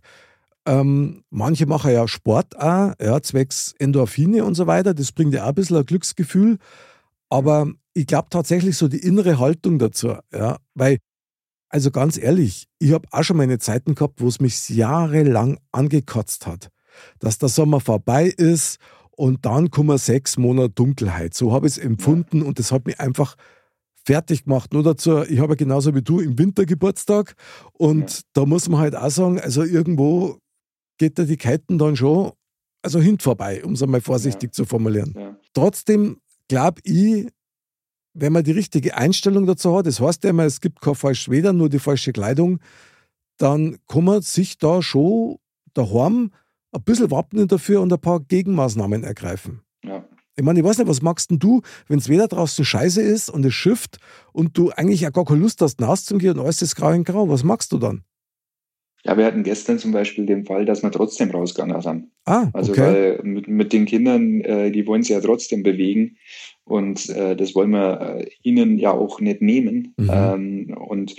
Ähm, 0.66 1.24
manche 1.30 1.66
machen 1.66 1.92
ja 1.92 2.08
Sport 2.08 2.58
auch, 2.58 2.94
ja, 3.02 3.22
zwecks 3.22 3.76
Endorphine 3.80 4.46
und 4.46 4.56
so 4.56 4.66
weiter. 4.66 4.94
Das 4.94 5.12
bringt 5.12 5.34
ja 5.34 5.44
auch 5.44 5.50
ein 5.50 5.56
bisschen 5.56 5.76
ein 5.76 5.86
Glücksgefühl. 5.86 6.58
Aber 7.30 7.70
ich 7.94 8.08
glaube 8.08 8.30
tatsächlich 8.30 8.78
so 8.78 8.88
die 8.88 9.00
innere 9.00 9.40
Haltung 9.40 9.78
dazu, 9.78 10.16
ja, 10.34 10.58
weil 10.74 11.00
also 11.72 11.90
ganz 11.90 12.18
ehrlich, 12.18 12.68
ich 12.80 12.92
habe 12.92 13.08
auch 13.12 13.24
schon 13.24 13.38
meine 13.38 13.58
Zeiten 13.58 13.96
gehabt, 13.96 14.22
wo 14.22 14.28
es 14.28 14.40
mich 14.40 14.70
jahrelang 14.70 15.58
angekotzt 15.72 16.46
hat, 16.46 16.70
dass 17.20 17.38
der 17.38 17.50
Sommer 17.50 17.80
vorbei 17.80 18.26
ist 18.26 18.78
und 19.12 19.46
dann 19.46 19.72
kommen 19.72 19.98
sechs 19.98 20.38
Monate 20.38 20.70
Dunkelheit. 20.70 21.34
So 21.34 21.54
habe 21.54 21.68
ich 21.68 21.78
es 21.78 21.84
empfunden 21.84 22.40
ja. 22.42 22.44
und 22.46 22.60
das 22.60 22.72
hat 22.72 22.86
mich 22.86 23.00
einfach 23.00 23.36
fertig 24.04 24.44
gemacht. 24.44 24.74
Nur 24.74 24.84
dazu, 24.84 25.24
ich 25.24 25.40
habe 25.40 25.56
genauso 25.56 25.96
wie 25.96 26.02
du 26.02 26.20
im 26.20 26.38
Winter 26.38 26.66
Geburtstag 26.66 27.36
und 27.74 28.12
ja. 28.12 28.20
da 28.34 28.46
muss 28.46 28.68
man 28.68 28.82
halt 28.82 28.96
auch 28.96 29.10
sagen, 29.10 29.40
also 29.40 29.64
irgendwo 29.64 30.40
geht 30.98 31.18
da 31.18 31.24
die 31.24 31.38
Keiten 31.38 31.78
dann 31.78 31.96
schon 31.96 32.32
also 32.84 33.00
hin 33.00 33.20
vorbei, 33.20 33.64
um 33.64 33.74
es 33.74 33.84
einmal 33.84 34.02
vorsichtig 34.02 34.50
ja. 34.50 34.52
zu 34.52 34.66
formulieren. 34.66 35.38
Trotzdem 35.54 36.18
glaube 36.48 36.82
ich, 36.84 37.28
wenn 38.14 38.34
man 38.34 38.44
die 38.44 38.52
richtige 38.52 38.98
Einstellung 38.98 39.46
dazu 39.46 39.76
hat, 39.76 39.86
das 39.86 40.00
heißt 40.00 40.24
ja 40.24 40.32
immer, 40.32 40.46
es 40.46 40.62
gibt 40.62 40.82
kein 40.82 40.96
falsches 40.96 41.30
Wetter, 41.30 41.54
nur 41.54 41.70
die 41.70 41.80
falsche 41.80 42.12
Kleidung, 42.12 42.60
dann 43.38 43.78
kann 43.88 44.04
man 44.04 44.22
sich 44.22 44.58
da 44.58 44.82
schon 44.82 45.38
daheim 45.74 46.32
ein 46.72 46.84
bisschen 46.84 47.12
wappnen 47.12 47.48
dafür 47.48 47.82
und 47.82 47.92
ein 47.92 48.00
paar 48.00 48.20
Gegenmaßnahmen 48.20 49.04
ergreifen. 49.04 49.62
Ja. 49.84 50.06
Ich 50.36 50.44
meine, 50.44 50.60
ich 50.60 50.66
weiß 50.66 50.78
nicht, 50.78 50.88
was 50.88 51.02
magst 51.02 51.30
denn 51.30 51.40
du, 51.40 51.62
wenn 51.88 52.00
es 52.00 52.08
Wetter 52.08 52.28
draußen 52.28 52.64
scheiße 52.64 53.02
ist 53.02 53.30
und 53.30 53.46
es 53.46 53.54
schifft 53.54 53.98
und 54.32 54.58
du 54.58 54.72
eigentlich 54.72 55.06
auch 55.06 55.12
gar 55.12 55.26
keine 55.26 55.42
Lust 55.42 55.62
hast, 55.62 55.82
rauszugehen 55.82 56.38
und 56.38 56.46
alles 56.46 56.62
ist 56.62 56.76
grau 56.76 56.92
in 56.92 57.04
grau, 57.04 57.30
was 57.30 57.44
magst 57.44 57.72
du 57.72 57.78
dann? 57.78 58.04
Ja, 59.04 59.18
wir 59.18 59.26
hatten 59.26 59.44
gestern 59.44 59.80
zum 59.80 59.92
Beispiel 59.92 60.28
den 60.28 60.46
Fall, 60.46 60.66
dass 60.66 60.84
wir 60.84 60.92
trotzdem 60.92 61.32
rausgegangen 61.32 61.82
sind. 61.82 62.12
Ah, 62.26 62.44
okay. 62.44 62.52
Also 62.54 62.78
weil 62.78 63.20
mit, 63.24 63.48
mit 63.48 63.74
den 63.74 63.86
Kindern, 63.86 64.42
äh, 64.42 64.72
die 64.72 64.86
wollen 64.86 65.02
sich 65.02 65.12
ja 65.12 65.22
trotzdem 65.22 65.64
bewegen 65.64 66.18
und 66.66 67.10
äh, 67.10 67.36
das 67.36 67.56
wollen 67.56 67.72
wir 67.72 68.20
äh, 68.20 68.30
ihnen 68.44 68.78
ja 68.78 68.92
auch 68.92 69.20
nicht 69.20 69.42
nehmen. 69.42 69.94
Mhm. 69.98 70.10
Ähm, 70.12 70.78
und 70.78 71.16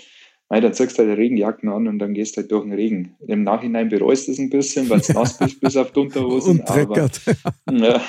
Mei, 0.53 0.61
dann 0.61 0.75
ziehst 0.75 0.99
du 0.99 1.07
halt 1.07 1.17
Regenjacken 1.17 1.71
an 1.71 1.89
und 1.89 1.99
dann 1.99 2.13
gehst 2.13 2.37
du 2.37 2.43
halt 2.43 2.53
durch 2.53 2.65
den 2.65 2.75
Regen. 2.75 3.17
Im 3.27 3.43
Nachhinein 3.43 3.89
bereust 3.89 4.29
du 4.29 4.33
es 4.33 4.39
ein 4.39 4.51
bisschen, 4.51 4.91
weil 4.91 5.01
es 5.01 5.09
nass 5.15 5.39
bist 5.39 5.61
bis 5.61 5.79
auf 5.79 5.93
die 5.93 6.01
Unterhosen. 6.01 6.61
Und 6.61 6.71
aber, 6.71 7.11
ja, 7.73 8.03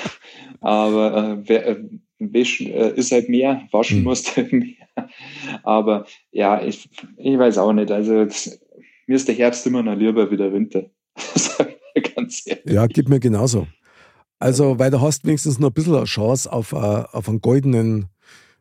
aber 0.60 1.42
äh, 1.48 1.54
äh, 1.54 1.76
Wischen 2.18 2.66
äh, 2.70 2.92
ist 2.96 3.12
halt 3.12 3.30
mehr, 3.30 3.66
waschen 3.72 3.98
hm. 3.98 4.04
musst 4.04 4.36
halt 4.36 4.52
mehr. 4.52 5.08
Aber 5.62 6.04
ja, 6.32 6.62
ich, 6.62 6.86
ich 7.16 7.38
weiß 7.38 7.56
auch 7.56 7.72
nicht. 7.72 7.90
Also 7.90 8.12
mir 9.06 9.16
ist 9.16 9.26
der 9.26 9.34
Herbst 9.34 9.66
immer 9.66 9.82
noch 9.82 9.96
lieber 9.96 10.30
wie 10.30 10.36
der 10.36 10.52
Winter. 10.52 10.90
Ganz 12.14 12.42
ehrlich. 12.46 12.70
Ja, 12.70 12.86
gib 12.86 13.08
mir 13.08 13.20
genauso. 13.20 13.66
Also, 14.44 14.78
weil 14.78 14.90
du 14.90 15.00
hast 15.00 15.24
wenigstens 15.24 15.58
noch 15.58 15.70
ein 15.70 15.72
bisschen 15.72 15.94
eine 15.94 16.04
Chance 16.04 16.52
auf, 16.52 16.74
uh, 16.74 17.06
auf 17.12 17.30
einen 17.30 17.40
goldenen 17.40 18.10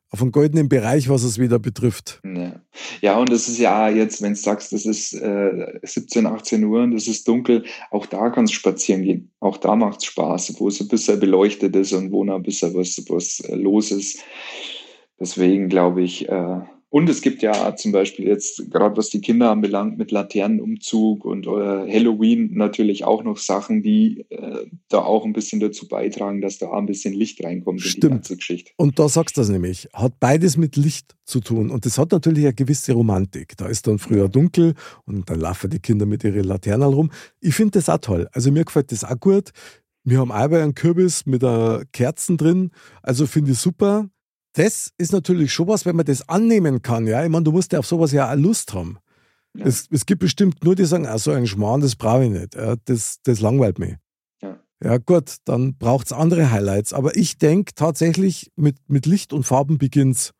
auf 0.09 0.21
einen 0.21 0.31
goldenen 0.31 0.69
Bereich, 0.69 1.09
was 1.09 1.23
es 1.23 1.39
wieder 1.39 1.59
betrifft. 1.59 2.21
Ja, 2.23 2.61
ja 3.01 3.17
und 3.17 3.29
das 3.29 3.49
ist 3.49 3.57
ja 3.57 3.89
jetzt, 3.89 4.21
wenn 4.21 4.33
du 4.33 4.39
sagst, 4.39 4.71
das 4.71 4.85
ist 4.85 5.13
äh, 5.13 5.79
17, 5.81 6.25
18 6.25 6.63
Uhr 6.63 6.83
und 6.83 6.91
das 6.91 7.07
ist 7.07 7.27
dunkel, 7.27 7.65
auch 7.91 8.05
da 8.05 8.29
kannst 8.29 8.53
du 8.53 8.55
spazieren 8.55 9.01
gehen. 9.01 9.31
Auch 9.41 9.57
da 9.57 9.75
macht 9.75 9.97
es 9.97 10.05
Spaß, 10.05 10.57
wo 10.59 10.69
es 10.69 10.79
ein 10.79 10.87
bisschen 10.87 11.19
beleuchtet 11.19 11.75
ist 11.75 11.91
und 11.91 12.13
wo 12.13 12.23
noch 12.23 12.35
ein 12.35 12.43
bisschen 12.43 12.73
was, 12.75 13.03
was 13.09 13.41
äh, 13.41 13.55
los 13.55 13.91
ist. 13.91 14.19
Deswegen 15.19 15.67
glaube 15.67 16.03
ich, 16.03 16.29
äh, 16.29 16.61
und 16.93 17.09
es 17.09 17.23
gibt 17.23 17.41
ja 17.41 17.75
zum 17.75 17.91
Beispiel 17.91 18.27
jetzt, 18.27 18.69
gerade 18.69 18.95
was 18.97 19.09
die 19.09 19.19
Kinder 19.19 19.49
anbelangt, 19.49 19.97
mit 19.97 20.11
Laternenumzug 20.11 21.25
und 21.25 21.47
äh, 21.47 21.49
Halloween 21.49 22.53
natürlich 22.53 23.03
auch 23.03 23.23
noch 23.23 23.37
Sachen, 23.37 23.81
die 23.81 24.27
äh, 24.29 24.67
da 24.89 24.99
auch 24.99 25.25
ein 25.25 25.33
bisschen 25.33 25.59
dazu 25.59 25.87
beitragen, 25.87 26.39
dass 26.39 26.59
da 26.59 26.71
ein 26.71 26.85
bisschen 26.85 27.15
Licht 27.15 27.43
reinkommt 27.43 27.81
Stimmt. 27.81 27.95
in 27.95 28.01
die 28.01 28.13
ganze 28.17 28.37
Geschichte. 28.37 28.71
Und 28.77 28.99
da 28.99 29.09
sagst 29.09 29.35
du 29.35 29.41
das 29.41 29.49
nämlich, 29.49 29.89
hat 29.91 30.19
beides 30.19 30.55
mit 30.55 30.75
Licht 30.75 31.15
zu 31.25 31.39
tun. 31.39 31.71
Und 31.71 31.87
das 31.87 31.97
hat 31.97 32.11
natürlich 32.11 32.43
eine 32.43 32.53
gewisse 32.53 32.93
Romantik. 32.93 33.57
Da 33.57 33.65
ist 33.65 33.87
dann 33.87 33.97
früher 33.97 34.29
dunkel 34.29 34.75
und 35.05 35.27
dann 35.31 35.39
laufen 35.39 35.71
die 35.71 35.79
Kinder 35.79 36.05
mit 36.05 36.23
ihren 36.23 36.43
Laternen 36.43 36.93
rum. 36.93 37.11
Ich 37.41 37.55
finde 37.55 37.79
das 37.79 37.89
auch 37.89 37.97
toll. 37.97 38.27
Also 38.33 38.51
mir 38.51 38.65
gefällt 38.65 38.91
das 38.91 39.03
auch 39.03 39.19
gut. 39.19 39.49
Wir 40.03 40.19
haben 40.19 40.31
auch 40.31 40.35
einen 40.35 40.75
Kürbis 40.75 41.25
mit 41.25 41.43
Kerzen 41.91 42.37
drin. 42.37 42.69
Also 43.01 43.25
finde 43.25 43.53
ich 43.53 43.57
super. 43.57 44.09
Das 44.53 44.91
ist 44.97 45.11
natürlich 45.11 45.51
schon 45.51 45.67
was, 45.67 45.85
wenn 45.85 45.95
man 45.95 46.05
das 46.05 46.27
annehmen 46.29 46.81
kann. 46.81 47.07
Ja, 47.07 47.23
ich 47.23 47.29
meine, 47.29 47.43
du 47.43 47.51
musst 47.51 47.73
ja 47.73 47.79
auf 47.79 47.87
sowas 47.87 48.11
ja 48.11 48.31
auch 48.31 48.35
Lust 48.35 48.73
haben. 48.73 48.97
Ja. 49.55 49.65
Es, 49.65 49.87
es 49.91 50.05
gibt 50.05 50.21
bestimmt 50.21 50.63
nur 50.63 50.75
die 50.75 50.85
sagen, 50.85 51.05
ah, 51.05 51.17
so 51.17 51.31
ein 51.31 51.47
Schmarrn, 51.47 51.81
das 51.81 51.95
brauche 51.95 52.25
ich 52.25 52.31
nicht. 52.31 52.55
Ja, 52.55 52.75
das, 52.85 53.19
das 53.23 53.39
langweilt 53.39 53.79
mich. 53.79 53.95
Ja, 54.41 54.59
ja 54.83 54.97
gut, 54.97 55.37
dann 55.45 55.75
braucht 55.77 56.07
es 56.07 56.13
andere 56.13 56.51
Highlights. 56.51 56.93
Aber 56.93 57.15
ich 57.15 57.37
denke 57.37 57.73
tatsächlich, 57.75 58.51
mit, 58.55 58.77
mit 58.87 59.05
Licht 59.05 59.33
und 59.33 59.43
Farben 59.43 59.77
beginnt's. 59.77 60.31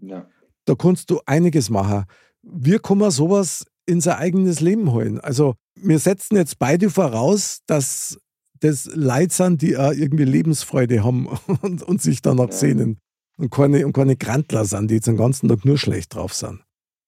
Ja. 0.00 0.28
Da 0.64 0.74
kannst 0.74 1.10
du 1.10 1.20
einiges 1.26 1.70
machen. 1.70 2.04
Wir 2.42 2.78
können 2.78 3.10
sowas 3.10 3.66
in 3.86 4.00
sein 4.00 4.16
eigenes 4.16 4.60
Leben 4.60 4.92
holen. 4.92 5.20
Also 5.20 5.54
wir 5.74 5.98
setzen 5.98 6.36
jetzt 6.36 6.58
beide 6.58 6.90
voraus, 6.90 7.60
dass 7.66 8.18
das 8.60 8.86
Leute 8.94 9.34
sind, 9.34 9.62
die 9.62 9.76
auch 9.76 9.92
irgendwie 9.92 10.24
Lebensfreude 10.24 11.02
haben 11.02 11.26
und, 11.62 11.82
und 11.82 12.00
sich 12.00 12.22
danach 12.22 12.50
ja. 12.50 12.52
sehnen. 12.52 12.98
Und 13.40 13.50
keine, 13.50 13.86
und 13.86 13.94
keine 13.94 14.16
Grantler 14.16 14.66
sind, 14.66 14.90
die 14.90 14.96
jetzt 14.96 15.06
den 15.06 15.16
ganzen 15.16 15.48
Tag 15.48 15.64
nur 15.64 15.78
schlecht 15.78 16.14
drauf 16.14 16.34
sind. 16.34 16.60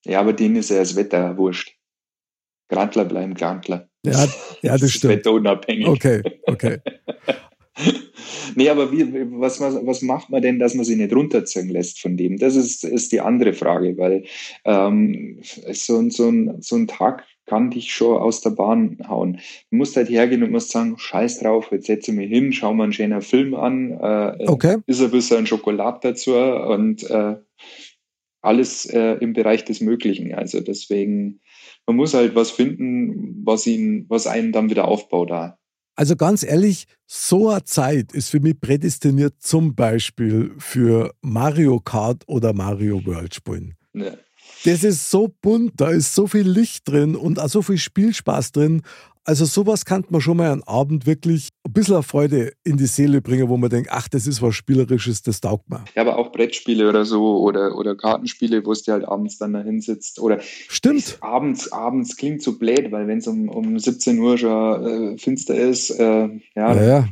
Ja, 0.06 0.20
aber 0.20 0.32
denen 0.32 0.56
ist 0.56 0.70
ja 0.70 0.78
das 0.78 0.96
Wetter 0.96 1.36
wurscht. 1.36 1.76
Grantler 2.70 3.04
bleiben 3.04 3.34
Grantler. 3.34 3.90
Ja, 4.02 4.26
ja 4.62 4.72
das, 4.72 4.80
das 4.80 4.92
stimmt. 4.92 5.12
Wetterunabhängig. 5.12 5.86
Okay, 5.86 6.22
okay. 6.46 6.78
nee, 8.54 8.70
aber 8.70 8.90
wie, 8.90 9.04
was, 9.38 9.60
was 9.60 10.00
macht 10.00 10.30
man 10.30 10.40
denn, 10.40 10.58
dass 10.58 10.74
man 10.74 10.86
sich 10.86 10.96
nicht 10.96 11.14
runterziehen 11.14 11.68
lässt 11.68 12.00
von 12.00 12.16
dem? 12.16 12.38
Das 12.38 12.56
ist, 12.56 12.82
ist 12.82 13.12
die 13.12 13.20
andere 13.20 13.52
Frage, 13.52 13.98
weil 13.98 14.24
ähm, 14.64 15.38
so, 15.42 16.08
so, 16.08 16.30
ein, 16.30 16.62
so 16.62 16.76
ein 16.76 16.86
Tag 16.86 17.26
kann 17.46 17.70
dich 17.70 17.92
schon 17.92 18.16
aus 18.16 18.40
der 18.40 18.50
Bahn 18.50 18.98
hauen. 19.08 19.40
Du 19.70 19.76
musst 19.76 19.96
halt 19.96 20.08
hergehen 20.08 20.42
und 20.42 20.52
musst 20.52 20.70
sagen, 20.70 20.96
scheiß 20.98 21.40
drauf, 21.40 21.68
jetzt 21.70 21.86
setze 21.86 22.10
ich 22.10 22.16
mich 22.16 22.30
hin, 22.30 22.52
schau 22.52 22.72
mal 22.72 22.84
einen 22.84 22.92
schönen 22.92 23.22
Film 23.22 23.54
an, 23.54 23.92
äh, 23.92 24.44
okay. 24.46 24.78
ist 24.86 25.02
ein 25.02 25.10
bisschen 25.10 25.46
Schokolade 25.46 25.98
dazu 26.02 26.34
und 26.34 27.08
äh, 27.10 27.36
alles 28.40 28.86
äh, 28.86 29.14
im 29.20 29.32
Bereich 29.32 29.64
des 29.64 29.80
Möglichen. 29.80 30.34
Also 30.34 30.60
deswegen, 30.60 31.40
man 31.86 31.96
muss 31.96 32.14
halt 32.14 32.34
was 32.34 32.50
finden, 32.50 33.42
was 33.44 33.66
ihn, 33.66 34.06
was 34.08 34.26
einen 34.26 34.52
dann 34.52 34.70
wieder 34.70 34.86
aufbaut 34.86 35.30
da. 35.30 35.58
Also 35.94 36.16
ganz 36.16 36.42
ehrlich, 36.42 36.86
so 37.06 37.50
eine 37.50 37.64
Zeit 37.64 38.12
ist 38.12 38.30
für 38.30 38.40
mich 38.40 38.58
prädestiniert 38.58 39.34
zum 39.40 39.74
Beispiel 39.74 40.54
für 40.58 41.12
Mario 41.20 41.80
Kart 41.80 42.24
oder 42.26 42.54
Mario 42.54 43.04
World 43.04 43.34
spielen. 43.34 43.74
Ja. 43.92 44.14
Das 44.64 44.84
ist 44.84 45.10
so 45.10 45.34
bunt, 45.40 45.72
da 45.76 45.90
ist 45.90 46.14
so 46.14 46.26
viel 46.26 46.48
Licht 46.48 46.88
drin 46.88 47.16
und 47.16 47.40
auch 47.40 47.48
so 47.48 47.62
viel 47.62 47.78
Spielspaß 47.78 48.52
drin. 48.52 48.82
Also 49.24 49.44
sowas 49.44 49.84
kann 49.84 50.04
man 50.08 50.20
schon 50.20 50.36
mal 50.36 50.50
einen 50.50 50.64
Abend 50.64 51.06
wirklich 51.06 51.50
ein 51.64 51.72
bisschen 51.72 52.02
Freude 52.02 52.52
in 52.64 52.76
die 52.76 52.86
Seele 52.86 53.22
bringen, 53.22 53.48
wo 53.48 53.56
man 53.56 53.70
denkt, 53.70 53.90
ach, 53.92 54.08
das 54.08 54.26
ist 54.26 54.42
was 54.42 54.56
Spielerisches, 54.56 55.22
das 55.22 55.40
taugt 55.40 55.70
mir. 55.70 55.84
Ja, 55.94 56.02
aber 56.02 56.18
auch 56.18 56.32
Brettspiele 56.32 56.88
oder 56.88 57.04
so 57.04 57.38
oder, 57.40 57.76
oder 57.76 57.94
Kartenspiele, 57.94 58.66
wo 58.66 58.72
es 58.72 58.82
dir 58.82 58.92
halt 58.92 59.04
abends 59.04 59.38
dann 59.38 59.52
da 59.52 59.62
hinsitzt. 59.62 60.18
Oder 60.18 60.40
Stimmt. 60.40 61.18
Abends, 61.20 61.70
abends 61.70 62.16
klingt 62.16 62.42
so 62.42 62.58
blöd, 62.58 62.90
weil 62.90 63.06
wenn 63.06 63.18
es 63.18 63.28
um, 63.28 63.48
um 63.48 63.78
17 63.78 64.18
Uhr 64.18 64.38
schon 64.38 65.14
äh, 65.14 65.18
finster 65.18 65.54
ist, 65.54 65.90
äh, 65.90 66.28
ja, 66.56 66.74
ja, 66.74 66.82
ja. 66.82 67.08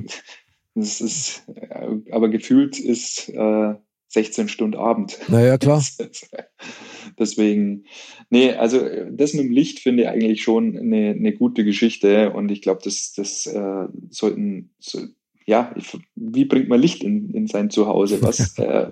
Das 0.75 1.01
ist, 1.01 1.45
äh, 1.49 2.13
aber 2.13 2.29
gefühlt 2.29 2.79
ist 2.79 3.29
äh, 3.29 3.75
16 4.11 4.49
Stunden 4.49 4.77
Abend. 4.77 5.19
Naja, 5.29 5.57
klar. 5.57 5.83
Deswegen, 7.19 7.85
nee, 8.29 8.53
also 8.53 8.81
das 9.11 9.35
mit 9.35 9.45
dem 9.45 9.53
Licht 9.53 9.79
finde 9.79 10.03
ich 10.03 10.09
eigentlich 10.09 10.43
schon 10.43 10.77
eine, 10.77 11.11
eine 11.11 11.33
gute 11.33 11.65
Geschichte 11.65 12.33
und 12.33 12.51
ich 12.51 12.61
glaube, 12.61 12.81
das, 12.83 13.13
das 13.17 13.47
äh, 13.47 13.87
sollten, 14.11 14.71
so, 14.81 15.01
ja, 15.47 15.73
ich, 15.77 15.97
wie 16.17 16.45
bringt 16.45 16.69
man 16.69 16.81
Licht 16.81 17.05
in, 17.05 17.31
in 17.31 17.47
sein 17.47 17.71
Zuhause? 17.71 18.21
Was, 18.21 18.59
äh, 18.59 18.91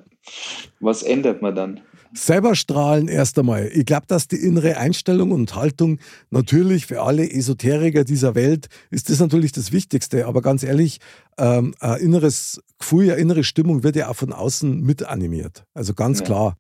was 0.79 1.03
ändert 1.03 1.43
man 1.43 1.55
dann? 1.55 1.81
Selber 2.15 2.55
strahlen 2.55 3.09
erst 3.09 3.39
einmal. 3.39 3.71
Ich 3.73 3.87
glaube, 3.87 4.07
dass 4.07 4.29
die 4.29 4.37
innere 4.37 4.77
Einstellung 4.77 5.31
und 5.31 5.55
Haltung 5.55 5.99
natürlich 6.31 6.87
für 6.87 7.03
alle 7.03 7.31
Esoteriker 7.31 8.05
dieser 8.05 8.35
Welt 8.35 8.69
ist 8.91 9.11
das 9.11 9.21
natürlich 9.21 9.53
das 9.53 9.73
Wichtigste. 9.73 10.27
Aber 10.27 10.43
ganz 10.43 10.63
ehrlich, 10.63 11.01
ähm, 11.37 11.75
ein 11.81 12.01
inneres 12.01 12.63
Gefühl, 12.79 13.11
eine 13.11 13.21
innere 13.21 13.45
Stimmung 13.45 13.83
wird 13.83 13.97
ja 13.97 14.09
auch 14.09 14.17
von 14.17 14.33
außen 14.33 14.81
mit 14.81 15.03
animiert. 15.05 15.65
Also 15.75 15.95
ganz 15.95 16.21
ja. 16.21 16.25
klar. 16.25 16.59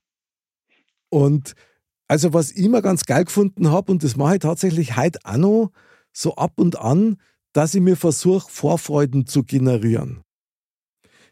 Und 1.08 1.54
also 2.08 2.32
was 2.32 2.50
ich 2.50 2.64
immer 2.64 2.82
ganz 2.82 3.04
geil 3.04 3.24
gefunden 3.24 3.70
habe, 3.70 3.92
und 3.92 4.02
das 4.02 4.16
mache 4.16 4.34
ich 4.34 4.40
tatsächlich 4.40 4.96
heute 4.96 5.18
auch 5.24 5.36
noch 5.36 5.72
so 6.12 6.34
ab 6.36 6.52
und 6.56 6.78
an, 6.78 7.16
dass 7.52 7.74
ich 7.74 7.80
mir 7.80 7.96
versuche, 7.96 8.50
Vorfreuden 8.50 9.26
zu 9.26 9.44
generieren. 9.44 10.22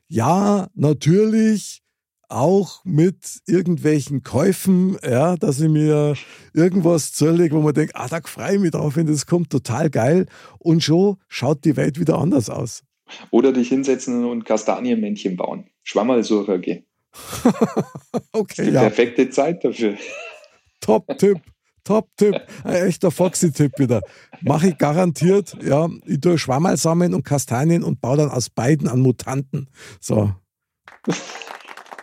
Ja, 0.08 0.68
natürlich 0.74 1.82
auch 2.28 2.84
mit 2.84 3.40
irgendwelchen 3.46 4.22
Käufen, 4.22 4.98
ja, 5.02 5.36
dass 5.36 5.60
ich 5.60 5.68
mir 5.68 6.14
irgendwas 6.52 7.12
zölle, 7.12 7.50
wo 7.50 7.60
man 7.60 7.74
denkt, 7.74 7.94
ah, 7.94 8.08
da 8.08 8.20
freue 8.24 8.54
ich 8.54 8.60
mich 8.60 8.70
drauf, 8.72 8.96
wenn 8.96 9.06
das 9.06 9.26
kommt, 9.26 9.50
total 9.50 9.90
geil. 9.90 10.26
Und 10.58 10.82
schon 10.82 11.16
schaut 11.28 11.64
die 11.64 11.76
Welt 11.76 11.98
wieder 12.00 12.18
anders 12.18 12.50
aus. 12.50 12.82
Oder 13.30 13.52
dich 13.52 13.68
hinsetzen 13.68 14.24
und 14.24 14.44
Kastanienmännchen 14.44 15.36
bauen. 15.36 15.70
Schwammerlsucher 15.84 16.58
gehen. 16.58 16.86
okay, 18.32 18.66
die 18.66 18.72
ja. 18.72 18.80
perfekte 18.80 19.30
Zeit 19.30 19.64
dafür. 19.64 19.96
Top-Tipp. 20.80 21.40
Top-Tipp. 21.84 22.34
Ein 22.64 22.86
echter 22.86 23.12
Foxy-Tipp 23.12 23.78
wieder. 23.78 24.02
Mache 24.40 24.70
ich 24.70 24.78
garantiert. 24.78 25.56
Ja, 25.62 25.88
ich 26.04 26.20
tue 26.20 26.36
Schwammerl 26.36 26.76
sammeln 26.76 27.14
und 27.14 27.22
Kastanien 27.22 27.84
und 27.84 28.00
baue 28.00 28.16
dann 28.16 28.30
aus 28.30 28.50
beiden 28.50 28.88
an 28.88 29.00
Mutanten. 29.00 29.70
So. 30.00 30.34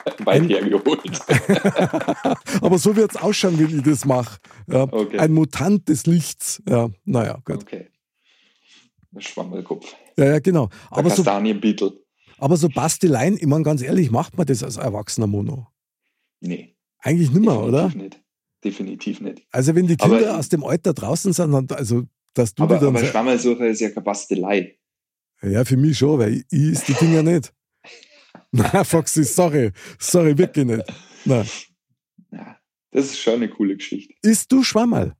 Weit 0.25 0.49
hergeholt. 0.49 1.01
Aber 2.61 2.77
so 2.77 2.95
wird 2.95 3.11
es 3.11 3.21
ausschauen, 3.21 3.57
wenn 3.57 3.77
ich 3.77 3.83
das 3.83 4.05
mache. 4.05 4.39
Ja, 4.67 4.83
okay. 4.83 5.17
Ein 5.19 5.33
Mutant 5.33 5.87
des 5.89 6.05
Lichts. 6.05 6.61
Ja, 6.67 6.89
naja, 7.05 7.39
gut. 7.45 7.63
Okay. 7.63 7.87
Schwammelkopf. 9.17 9.95
Ja, 10.17 10.25
ja, 10.25 10.39
genau. 10.39 10.69
Aber 10.89 11.09
Kastanienbeetle. 11.09 11.89
So, 11.89 12.03
aber 12.37 12.57
so 12.57 12.67
Basteleien, 12.67 13.37
ich 13.37 13.45
meine 13.45 13.63
ganz 13.63 13.81
ehrlich, 13.81 14.11
macht 14.11 14.37
man 14.37 14.45
das 14.45 14.63
als 14.63 14.77
erwachsener 14.77 15.27
Mono? 15.27 15.67
Nee. 16.41 16.75
Eigentlich 16.99 17.31
nicht 17.31 17.45
mehr, 17.45 17.59
oder? 17.59 17.89
Nicht. 17.89 18.19
Definitiv 18.63 19.21
nicht. 19.21 19.45
Also 19.51 19.75
wenn 19.75 19.87
die 19.87 19.97
Kinder 19.97 20.29
aber, 20.29 20.39
aus 20.39 20.49
dem 20.49 20.63
Alter 20.63 20.93
draußen 20.93 21.33
sind, 21.33 21.51
dann, 21.51 21.67
also 21.71 22.03
dass 22.33 22.55
du 22.55 22.63
aber, 22.63 22.77
dann... 22.77 22.95
Aber 22.95 23.05
Schwammelsuche 23.05 23.67
ist 23.67 23.81
ja 23.81 23.89
keine 23.89 24.03
Bastelei. 24.03 24.77
Ja, 25.41 25.65
für 25.65 25.77
mich 25.77 25.97
schon, 25.97 26.19
weil 26.19 26.33
ich, 26.33 26.45
ich 26.49 26.71
ist 26.71 26.87
die 26.87 26.93
Dinger 26.93 27.23
nicht. 27.23 27.53
Nein, 28.51 28.85
Foxy, 28.85 29.23
sorry. 29.23 29.71
Sorry, 29.99 30.37
wirklich 30.37 30.65
nicht. 30.65 30.83
Ja, 31.25 32.57
das 32.91 33.05
ist 33.05 33.19
schon 33.19 33.35
eine 33.35 33.49
coole 33.49 33.75
Geschichte. 33.75 34.13
Isst 34.21 34.51
du 34.51 34.63
Schwammerl? 34.63 35.15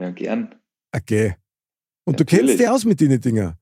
Ja, 0.00 0.10
gern. 0.10 0.54
Okay. 0.94 1.34
Und 2.04 2.18
Natürlich. 2.18 2.40
du 2.40 2.46
kennst 2.46 2.60
dich 2.60 2.68
aus 2.68 2.84
mit 2.84 3.00
den 3.00 3.20
Dingen? 3.20 3.54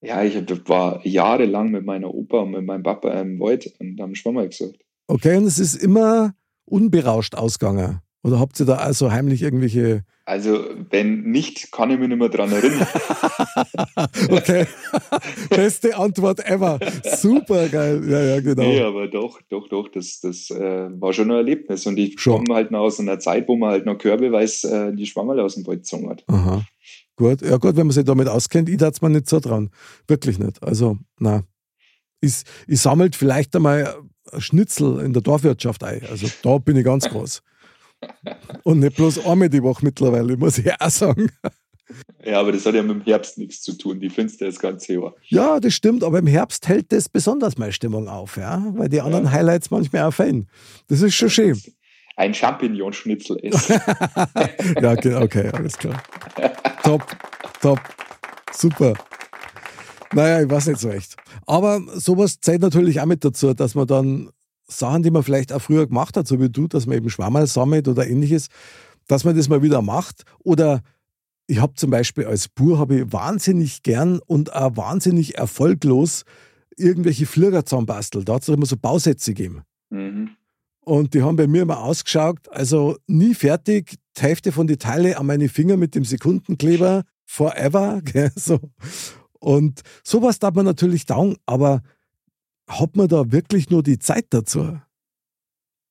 Ja, 0.00 0.22
ich 0.22 0.36
war 0.68 1.04
jahrelang 1.04 1.70
mit 1.70 1.84
meiner 1.84 2.14
Opa 2.14 2.40
und 2.40 2.52
mit 2.52 2.64
meinem 2.64 2.82
Papa 2.82 3.10
im 3.20 3.40
Wald 3.40 3.74
und 3.80 4.00
haben 4.00 4.14
Schwammerl 4.14 4.48
gesucht. 4.48 4.80
Okay, 5.08 5.36
und 5.36 5.44
es 5.46 5.58
ist 5.58 5.74
immer 5.74 6.34
unberauscht 6.64 7.34
ausgegangen. 7.34 8.00
Oder 8.22 8.40
habt 8.40 8.58
ihr 8.58 8.66
da 8.66 8.76
also 8.76 9.12
heimlich 9.12 9.42
irgendwelche. 9.42 10.04
Also, 10.24 10.64
wenn 10.90 11.22
nicht, 11.22 11.70
kann 11.72 11.90
ich 11.90 11.98
mich 11.98 12.08
nicht 12.08 12.18
mehr 12.18 12.28
dran 12.28 12.52
erinnern. 12.52 12.86
okay. 14.30 14.66
Beste 15.48 15.96
Antwort 15.96 16.44
ever. 16.44 16.78
Super 17.16 17.68
geil. 17.68 18.02
Ja, 18.06 18.20
ja, 18.22 18.40
genau. 18.40 18.62
Nee, 18.62 18.82
aber 18.82 19.08
doch, 19.08 19.40
doch, 19.48 19.68
doch, 19.68 19.88
das, 19.88 20.20
das 20.20 20.50
äh, 20.50 20.88
war 21.00 21.12
schon 21.12 21.30
ein 21.30 21.36
Erlebnis. 21.36 21.86
Und 21.86 21.98
ich 21.98 22.22
komme 22.22 22.54
halt 22.54 22.70
noch 22.70 22.80
aus 22.80 23.00
einer 23.00 23.18
Zeit, 23.20 23.48
wo 23.48 23.56
man 23.56 23.70
halt 23.70 23.86
noch 23.86 23.96
körbeweise 23.96 24.88
äh, 24.88 24.96
die 24.96 25.06
Schwammerl 25.06 25.40
aus 25.40 25.54
dem 25.54 25.66
Wald 25.66 25.80
gezogen 25.80 26.10
hat. 26.10 26.24
Aha. 26.26 26.64
Gut, 27.16 27.42
ja 27.42 27.56
gut, 27.56 27.76
wenn 27.76 27.86
man 27.86 27.94
sich 27.94 28.04
damit 28.04 28.28
auskennt, 28.28 28.68
ich 28.68 28.76
darf 28.76 28.94
es 28.94 29.02
mir 29.02 29.10
nicht 29.10 29.28
so 29.28 29.40
trauen. 29.40 29.70
Wirklich 30.06 30.38
nicht. 30.38 30.62
Also, 30.62 30.98
na. 31.18 31.44
Ich, 32.20 32.42
ich 32.66 32.80
sammelt 32.80 33.14
vielleicht 33.14 33.54
einmal 33.54 33.94
Schnitzel 34.38 35.00
in 35.00 35.12
der 35.12 35.22
Dorfwirtschaft 35.22 35.84
ein. 35.84 36.02
Also 36.10 36.26
da 36.42 36.58
bin 36.58 36.76
ich 36.76 36.84
ganz 36.84 37.04
groß. 37.08 37.42
Und 38.64 38.80
nicht 38.80 38.96
bloß 38.96 39.24
einmal 39.24 39.48
die 39.48 39.62
Woche 39.62 39.84
mittlerweile, 39.84 40.36
muss 40.36 40.58
ich 40.58 40.70
auch 40.80 40.90
sagen. 40.90 41.30
Ja, 42.24 42.40
aber 42.40 42.52
das 42.52 42.66
hat 42.66 42.74
ja 42.74 42.82
mit 42.82 42.96
dem 42.96 43.02
Herbst 43.02 43.38
nichts 43.38 43.62
zu 43.62 43.72
tun. 43.72 43.98
Die 44.00 44.10
findest 44.10 44.40
du 44.40 44.44
das 44.44 44.58
ganze 44.58 44.94
Jahr. 44.94 45.14
Ja, 45.28 45.58
das 45.58 45.72
stimmt, 45.72 46.04
aber 46.04 46.18
im 46.18 46.26
Herbst 46.26 46.68
hält 46.68 46.92
das 46.92 47.08
besonders 47.08 47.56
meine 47.56 47.72
Stimmung 47.72 48.08
auf, 48.08 48.36
ja, 48.36 48.62
weil 48.74 48.88
die 48.88 49.00
anderen 49.00 49.24
ja. 49.24 49.32
Highlights 49.32 49.70
manchmal 49.70 50.02
auch 50.02 50.12
fehlen. 50.12 50.48
Das 50.88 51.00
ist 51.00 51.14
schon 51.14 51.30
schön. 51.30 51.62
Ein 52.16 52.34
Champignon-Schnitzel 52.34 53.36
ist. 53.36 53.68
ja, 54.82 54.92
okay, 54.92 55.14
okay, 55.14 55.50
alles 55.52 55.78
klar. 55.78 56.02
top, 56.82 57.06
top, 57.62 57.80
super. 58.52 58.94
Naja, 60.12 60.42
ich 60.42 60.50
weiß 60.50 60.66
nicht 60.66 60.80
so 60.80 60.88
recht. 60.88 61.16
Aber 61.46 61.80
sowas 61.94 62.40
zählt 62.40 62.60
natürlich 62.60 63.00
auch 63.00 63.06
mit 63.06 63.24
dazu, 63.24 63.54
dass 63.54 63.74
man 63.74 63.86
dann 63.86 64.30
Sachen, 64.68 65.02
die 65.02 65.10
man 65.10 65.22
vielleicht 65.22 65.52
auch 65.52 65.62
früher 65.62 65.86
gemacht 65.86 66.16
hat, 66.16 66.28
so 66.28 66.40
wie 66.40 66.50
du, 66.50 66.68
dass 66.68 66.86
man 66.86 66.96
eben 66.96 67.10
Schwammerl 67.10 67.46
sammelt 67.46 67.88
oder 67.88 68.06
ähnliches, 68.06 68.48
dass 69.06 69.24
man 69.24 69.36
das 69.36 69.48
mal 69.48 69.62
wieder 69.62 69.82
macht. 69.82 70.24
Oder 70.40 70.82
ich 71.46 71.60
habe 71.60 71.74
zum 71.74 71.90
Beispiel 71.90 72.26
als 72.26 72.48
Bur 72.48 72.78
habe 72.78 73.00
ich 73.00 73.12
wahnsinnig 73.12 73.82
gern 73.82 74.20
und 74.26 74.52
auch 74.52 74.76
wahnsinnig 74.76 75.38
erfolglos 75.38 76.24
irgendwelche 76.76 77.26
Flieger 77.26 77.64
zusammenbastelt. 77.64 78.28
Da 78.28 78.34
hat 78.34 78.42
es 78.42 78.48
immer 78.48 78.66
so 78.66 78.76
Bausätze 78.76 79.32
gegeben. 79.34 79.62
Mhm. 79.90 80.30
Und 80.84 81.12
die 81.12 81.22
haben 81.22 81.36
bei 81.36 81.46
mir 81.46 81.62
immer 81.62 81.82
ausgeschaut, 81.82 82.48
also 82.50 82.96
nie 83.06 83.34
fertig, 83.34 83.96
die 84.16 84.22
Hälfte 84.22 84.52
von 84.52 84.66
die 84.66 84.78
Teile 84.78 85.18
an 85.18 85.26
meine 85.26 85.48
Finger 85.48 85.76
mit 85.76 85.94
dem 85.94 86.04
Sekundenkleber, 86.04 87.04
forever. 87.26 88.00
Gell, 88.04 88.32
so. 88.34 88.58
Und 89.38 89.82
sowas 90.02 90.38
darf 90.38 90.54
man 90.54 90.64
natürlich 90.64 91.04
dauern, 91.06 91.36
aber 91.46 91.82
hat 92.68 92.96
man 92.96 93.08
da 93.08 93.32
wirklich 93.32 93.70
nur 93.70 93.82
die 93.82 93.98
Zeit 93.98 94.26
dazu? 94.30 94.78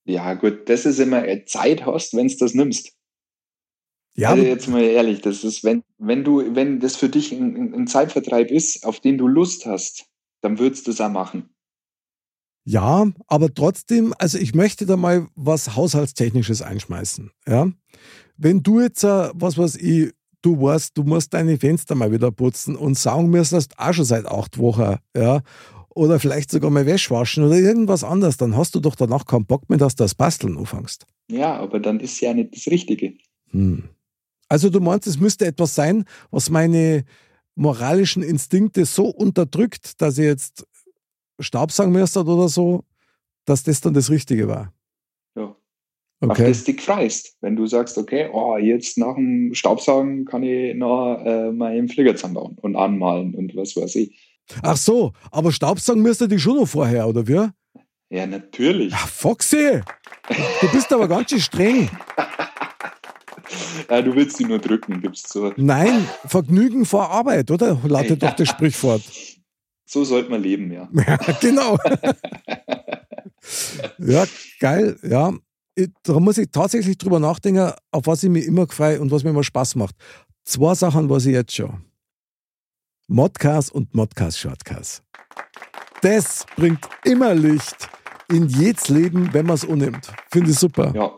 Ja, 0.05 0.35
gut, 0.35 0.69
das 0.69 0.85
ist 0.85 0.99
immer 0.99 1.27
äh, 1.27 1.43
Zeit 1.45 1.85
hast, 1.85 2.15
wenn 2.15 2.27
du 2.27 2.37
das 2.37 2.53
nimmst. 2.53 2.93
Ja, 4.15 4.29
also 4.29 4.43
jetzt 4.43 4.67
mal 4.67 4.81
ehrlich, 4.81 5.21
das 5.21 5.43
ist, 5.43 5.63
wenn, 5.63 5.83
wenn 5.97 6.23
du, 6.23 6.55
wenn 6.55 6.79
das 6.79 6.95
für 6.95 7.09
dich 7.09 7.31
ein, 7.31 7.73
ein 7.73 7.87
Zeitvertreib 7.87 8.49
ist, 8.49 8.85
auf 8.85 8.99
den 8.99 9.17
du 9.17 9.27
Lust 9.27 9.65
hast, 9.65 10.05
dann 10.41 10.59
würdest 10.59 10.87
du 10.87 10.91
das 10.91 11.01
auch 11.01 11.11
machen. 11.11 11.49
Ja, 12.63 13.07
aber 13.27 13.53
trotzdem, 13.53 14.13
also 14.17 14.37
ich 14.37 14.55
möchte 14.55 14.85
da 14.85 14.97
mal 14.97 15.27
was 15.35 15.75
Haushaltstechnisches 15.75 16.61
einschmeißen. 16.61 17.31
Ja? 17.47 17.71
Wenn 18.37 18.63
du 18.63 18.81
jetzt, 18.81 19.03
äh, 19.03 19.29
was 19.33 19.57
weiß 19.57 19.75
ich, 19.77 20.13
du 20.41 20.61
weißt, 20.61 20.97
du 20.97 21.03
musst 21.03 21.33
deine 21.33 21.57
Fenster 21.57 21.95
mal 21.95 22.11
wieder 22.11 22.31
putzen 22.31 22.75
und 22.75 22.97
saugen 22.97 23.29
müsstest 23.29 23.77
auch 23.77 23.93
schon 23.93 24.05
seit 24.05 24.25
acht 24.25 24.57
Wochen, 24.57 24.97
ja, 25.15 25.41
oder 25.97 26.19
vielleicht 26.19 26.51
sogar 26.51 26.69
mal 26.69 26.85
Wäsche 26.85 27.09
waschen 27.09 27.43
oder 27.43 27.57
irgendwas 27.57 28.03
anderes, 28.03 28.37
dann 28.37 28.55
hast 28.55 28.75
du 28.75 28.79
doch 28.79 28.95
danach 28.95 29.25
keinen 29.25 29.45
Bock 29.45 29.67
mehr, 29.67 29.79
dass 29.79 29.95
du 29.95 30.03
das 30.03 30.13
Basteln 30.13 30.55
anfängst. 30.55 31.07
Ja, 31.29 31.57
aber 31.57 31.79
dann 31.79 31.99
ist 31.99 32.21
ja 32.21 32.33
nicht 32.33 32.55
das 32.55 32.67
Richtige. 32.67 33.15
Hm. 33.49 33.83
Also 34.47 34.69
du 34.69 34.79
meinst, 34.79 35.07
es 35.07 35.19
müsste 35.19 35.45
etwas 35.45 35.73
sein, 35.73 36.05
was 36.29 36.51
meine 36.51 37.03
moralischen 37.55 38.21
Instinkte 38.21 38.85
so 38.85 39.07
unterdrückt, 39.07 39.99
dass 39.99 40.19
ich 40.19 40.25
jetzt 40.25 40.67
Staubsaugen 41.39 41.91
müsste 41.91 42.23
oder 42.23 42.47
so, 42.47 42.83
dass 43.45 43.63
das 43.63 43.81
dann 43.81 43.95
das 43.95 44.11
Richtige 44.11 44.47
war. 44.47 44.71
Ja. 45.35 45.55
Okay. 46.21 46.31
Auf 46.31 46.37
das 46.37 46.63
dich 46.63 46.79
freust. 46.79 47.37
Wenn 47.41 47.55
du 47.55 47.65
sagst, 47.65 47.97
okay, 47.97 48.29
oh, 48.31 48.57
jetzt 48.57 48.99
nach 48.99 49.15
dem 49.15 49.55
Staubsaugen 49.55 50.25
kann 50.25 50.43
ich 50.43 50.75
noch 50.75 51.19
äh, 51.25 51.51
meinen 51.51 51.89
Flieger 51.89 52.15
zusammenbauen 52.15 52.57
und 52.61 52.75
anmalen 52.75 53.33
und 53.33 53.55
was 53.55 53.75
weiß 53.75 53.95
ich. 53.95 54.26
Ach 54.61 54.77
so, 54.77 55.13
aber 55.31 55.51
Staubsaugen 55.51 56.01
müsste 56.01 56.27
die 56.27 56.39
schon 56.39 56.57
noch 56.57 56.67
vorher, 56.67 57.07
oder 57.07 57.27
wie? 57.27 57.49
Ja, 58.09 58.25
natürlich. 58.25 58.93
Ach, 58.95 59.07
Foxy! 59.07 59.81
Du 60.61 60.71
bist 60.71 60.91
aber 60.93 61.07
ganz 61.07 61.29
schön 61.29 61.39
streng. 61.39 61.89
Ja, 63.89 64.01
du 64.01 64.13
willst 64.13 64.37
sie 64.37 64.45
nur 64.45 64.59
drücken, 64.59 65.01
gibst 65.01 65.33
du. 65.33 65.53
Nein, 65.55 66.07
Vergnügen 66.25 66.85
vor 66.85 67.09
Arbeit, 67.09 67.49
oder? 67.49 67.79
Lautet 67.87 68.21
doch 68.21 68.35
das 68.35 68.49
Sprichwort. 68.49 69.01
So 69.89 70.03
sollte 70.03 70.29
man 70.29 70.43
leben, 70.43 70.69
ja. 70.69 70.89
ja 71.07 71.17
genau. 71.39 71.77
ja, 73.99 74.25
geil, 74.59 74.97
ja. 75.01 75.31
Da 76.03 76.19
muss 76.19 76.37
ich 76.37 76.49
tatsächlich 76.51 76.97
drüber 76.97 77.21
nachdenken, 77.21 77.71
auf 77.91 78.05
was 78.05 78.21
ich 78.21 78.29
mich 78.29 78.47
immer 78.47 78.67
freue 78.67 78.99
und 78.99 79.11
was 79.11 79.23
mir 79.23 79.29
immer 79.29 79.45
Spaß 79.45 79.75
macht. 79.75 79.95
Zwei 80.43 80.75
Sachen 80.75 81.09
was 81.09 81.25
ich 81.25 81.31
jetzt 81.31 81.55
schon. 81.55 81.86
Modcast 83.07 83.71
und 83.71 83.95
Modcast 83.95 84.37
Shortcast. 84.37 85.01
Das 86.01 86.45
bringt 86.57 86.87
immer 87.05 87.33
Licht 87.33 87.89
in 88.29 88.47
jedes 88.49 88.89
Leben, 88.89 89.33
wenn 89.33 89.45
man 89.45 89.55
es 89.55 89.63
unnimmt. 89.63 90.11
Finde 90.29 90.51
ich 90.51 90.59
super. 90.59 90.91
Ja, 90.93 91.13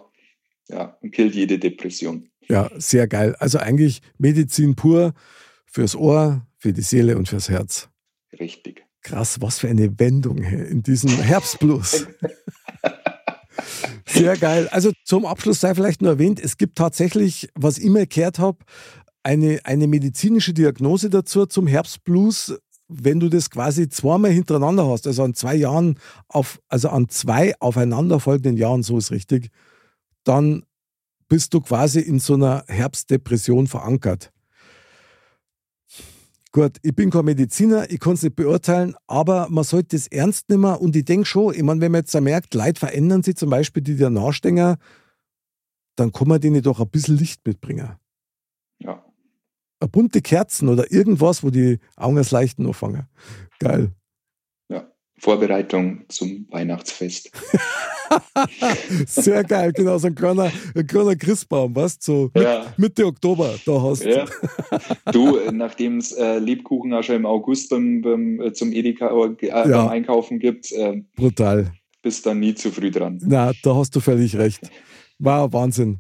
ja, 0.68 0.98
und 1.02 1.12
killt 1.12 1.34
jede 1.34 1.58
Depression. 1.58 2.30
Ja, 2.48 2.70
sehr 2.78 3.08
geil. 3.08 3.36
Also 3.40 3.58
eigentlich 3.58 4.02
Medizin 4.20 4.76
pur 4.76 5.14
fürs 5.66 5.96
Ohr, 5.96 6.46
für 6.58 6.74
die 6.74 6.84
Seele 6.84 7.18
und 7.18 7.28
fürs 7.28 7.50
Herz. 7.50 7.90
Richtig. 8.40 8.86
Krass, 9.02 9.42
was 9.42 9.58
für 9.58 9.68
eine 9.68 10.00
Wendung 10.00 10.38
in 10.38 10.84
diesem 10.84 11.10
Herbstblues. 11.10 12.08
Sehr 14.06 14.38
geil. 14.38 14.68
Also 14.70 14.92
zum 15.06 15.26
Abschluss 15.26 15.60
sei 15.60 15.74
vielleicht 15.74 16.02
nur 16.02 16.12
erwähnt, 16.12 16.40
es 16.40 16.58
gibt 16.58 16.78
tatsächlich, 16.78 17.50
was 17.56 17.78
ich 17.78 17.86
immer 17.86 18.06
gehört 18.06 18.40
habe, 18.40 18.58
eine, 19.30 19.60
eine 19.64 19.86
medizinische 19.86 20.54
Diagnose 20.54 21.12
dazu 21.12 21.46
zum 21.46 21.68
Herbstblues, 21.68 22.58
wenn 22.88 23.20
du 23.20 23.30
das 23.30 23.52
quasi 23.52 23.88
zweimal 23.88 24.32
hintereinander 24.32 24.88
hast, 24.88 25.06
also 25.06 25.22
an 25.24 25.36
zwei 25.36 25.54
Jahren, 25.54 26.00
auf, 26.28 26.60
also 26.68 26.90
an 26.90 27.10
zwei 27.10 27.54
aufeinanderfolgenden 27.60 28.58
Jahren, 28.58 28.82
so 28.82 28.98
ist 28.98 29.12
richtig, 29.12 29.52
dann 30.24 30.64
bist 31.28 31.54
du 31.54 31.62
quasi 31.62 32.00
in 32.00 32.18
so 32.18 32.34
einer 32.34 32.64
Herbstdepression 32.68 33.68
verankert. 33.68 34.32
Gut, 36.52 36.78
ich 36.82 36.96
bin 36.96 37.12
kein 37.12 37.26
Mediziner, 37.26 37.88
ich 37.92 38.00
kann 38.00 38.14
es 38.14 38.24
nicht 38.24 38.36
beurteilen, 38.36 38.96
aber 39.06 39.48
man 39.52 39.64
sollte 39.64 39.96
es 39.96 40.08
ernst 40.08 40.50
nehmen 40.50 40.76
und 40.78 40.96
ich 40.96 41.06
denke 41.06 41.28
schon, 41.28 41.54
ich 41.54 41.62
meine, 41.62 41.82
wenn 41.82 41.92
man 41.92 42.02
jetzt 42.02 42.20
merkt, 42.20 42.56
Leute 42.56 42.80
verändern 42.80 43.22
sich, 43.22 43.36
zum 43.36 43.52
Beispiel 43.52 43.84
die 43.84 43.96
der 43.96 44.10
Nachstenger, 44.10 44.80
dann 45.96 46.12
kann 46.12 46.28
man 46.28 46.42
denen 46.42 46.64
doch 46.64 46.80
ein 46.80 46.90
bisschen 46.90 47.18
Licht 47.18 47.46
mitbringen. 47.46 47.92
Ja. 48.80 49.06
Eine 49.80 49.90
bunte 49.90 50.22
Kerzen 50.22 50.70
oder 50.70 50.92
irgendwas, 50.92 51.44
wo 51.44 51.50
die 51.50 51.80
Augen 51.96 52.18
als 52.18 52.32
Leichten 52.32 52.66
anfangen. 52.66 53.08
Geil. 53.60 53.94
Vorbereitung 55.20 56.06
zum 56.08 56.48
Weihnachtsfest. 56.50 57.32
Sehr 59.06 59.44
geil, 59.44 59.72
genau, 59.74 59.98
so 59.98 60.08
ein 60.08 60.16
kleiner, 60.16 60.52
ein 60.76 60.88
kleiner 60.88 61.16
Christbaum, 61.16 61.76
was? 61.76 61.98
So 62.00 62.32
ja. 62.36 62.66
Mitte 62.78 63.06
Oktober, 63.06 63.56
da 63.66 63.82
hast 63.82 64.04
ja. 64.06 64.26
du. 65.12 65.38
nachdem 65.52 65.98
es 65.98 66.14
äh, 66.14 66.40
Lebkuchen 66.40 66.94
auch 66.94 67.04
schon 67.04 67.18
im 67.18 67.26
August 67.26 67.70
beim, 67.70 68.02
beim 68.02 68.42
äh, 68.42 68.54
zum 68.54 68.72
Edeka 68.72 69.10
äh, 69.10 69.48
ja. 69.48 69.64
beim 69.64 69.90
Einkaufen 69.90 70.40
gibt, 70.40 70.72
äh, 70.72 71.04
brutal. 71.16 71.72
Bist 72.02 72.26
dann 72.26 72.40
nie 72.40 72.56
zu 72.56 72.72
früh 72.72 72.90
dran. 72.90 73.20
Na, 73.22 73.52
da 73.62 73.76
hast 73.76 73.96
du 73.96 74.00
völlig 74.00 74.38
recht. 74.38 74.72
War 75.20 75.52
Wahnsinn. 75.52 76.00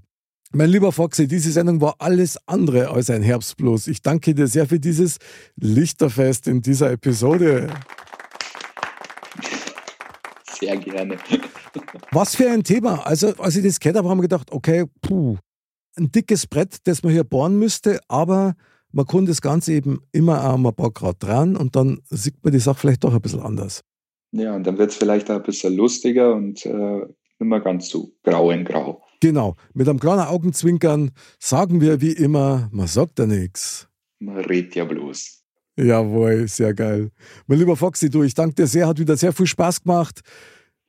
Mein 0.51 0.71
lieber 0.71 0.91
Foxy, 0.91 1.27
diese 1.27 1.51
Sendung 1.51 1.79
war 1.79 1.95
alles 1.99 2.35
andere 2.47 2.89
als 2.89 3.11
ein 3.11 3.21
Herbstblues. 3.21 3.85
Ich 3.85 4.01
danke 4.01 4.33
dir 4.33 4.47
sehr 4.47 4.65
für 4.65 4.79
dieses 4.79 5.19
Lichterfest 5.57 6.47
in 6.47 6.63
dieser 6.63 6.91
Episode. 6.91 7.67
Sehr 10.59 10.75
gerne. 10.77 11.17
Was 12.11 12.35
für 12.35 12.49
ein 12.49 12.63
Thema. 12.63 13.05
Also, 13.05 13.35
als 13.37 13.57
ich 13.57 13.63
das 13.63 13.79
gehört 13.79 13.97
habe, 13.97 14.09
haben 14.09 14.17
wir 14.17 14.23
gedacht, 14.23 14.51
okay, 14.51 14.85
puh, 15.03 15.37
ein 15.95 16.11
dickes 16.11 16.47
Brett, 16.47 16.77
das 16.85 17.03
man 17.03 17.13
hier 17.13 17.23
bohren 17.23 17.59
müsste, 17.59 17.99
aber 18.07 18.55
man 18.91 19.05
kann 19.05 19.27
das 19.27 19.41
Ganze 19.41 19.73
eben 19.73 20.01
immer 20.11 20.43
auch 20.49 20.55
ein 20.55 20.63
paar 20.73 20.89
Grad 20.89 21.17
dran 21.19 21.57
und 21.57 21.75
dann 21.75 22.01
sieht 22.09 22.43
man 22.43 22.53
die 22.53 22.59
Sache 22.59 22.79
vielleicht 22.79 23.03
doch 23.03 23.13
ein 23.13 23.21
bisschen 23.21 23.41
anders. 23.41 23.81
Ja, 24.31 24.55
und 24.55 24.65
dann 24.65 24.79
wird 24.79 24.89
es 24.89 24.97
vielleicht 24.97 25.29
auch 25.29 25.35
ein 25.35 25.43
bisschen 25.43 25.75
lustiger 25.75 26.33
und 26.33 26.65
äh, 26.65 27.05
immer 27.37 27.59
ganz 27.59 27.89
so 27.89 28.11
grau 28.23 28.49
in 28.49 28.65
grau. 28.65 29.03
Genau, 29.21 29.55
mit 29.73 29.89
einem 29.89 29.99
kleinen 29.99 30.21
Augenzwinkern 30.21 31.11
sagen 31.39 31.81
wir 31.81 31.99
wie 31.99 32.13
immer, 32.13 32.69
man 32.71 32.87
sagt 32.87 33.19
ja 33.19 33.25
nichts. 33.25 33.87
Man 34.19 34.37
redet 34.37 34.75
ja 34.75 34.85
bloß. 34.85 35.43
Jawohl, 35.77 36.47
sehr 36.47 36.73
geil. 36.73 37.11
Mein 37.47 37.59
lieber 37.59 37.75
Foxy, 37.75 38.09
du, 38.09 38.23
ich 38.23 38.33
danke 38.33 38.55
dir 38.55 38.67
sehr, 38.67 38.87
hat 38.87 38.99
wieder 38.99 39.15
sehr 39.15 39.33
viel 39.33 39.47
Spaß 39.47 39.83
gemacht. 39.83 40.21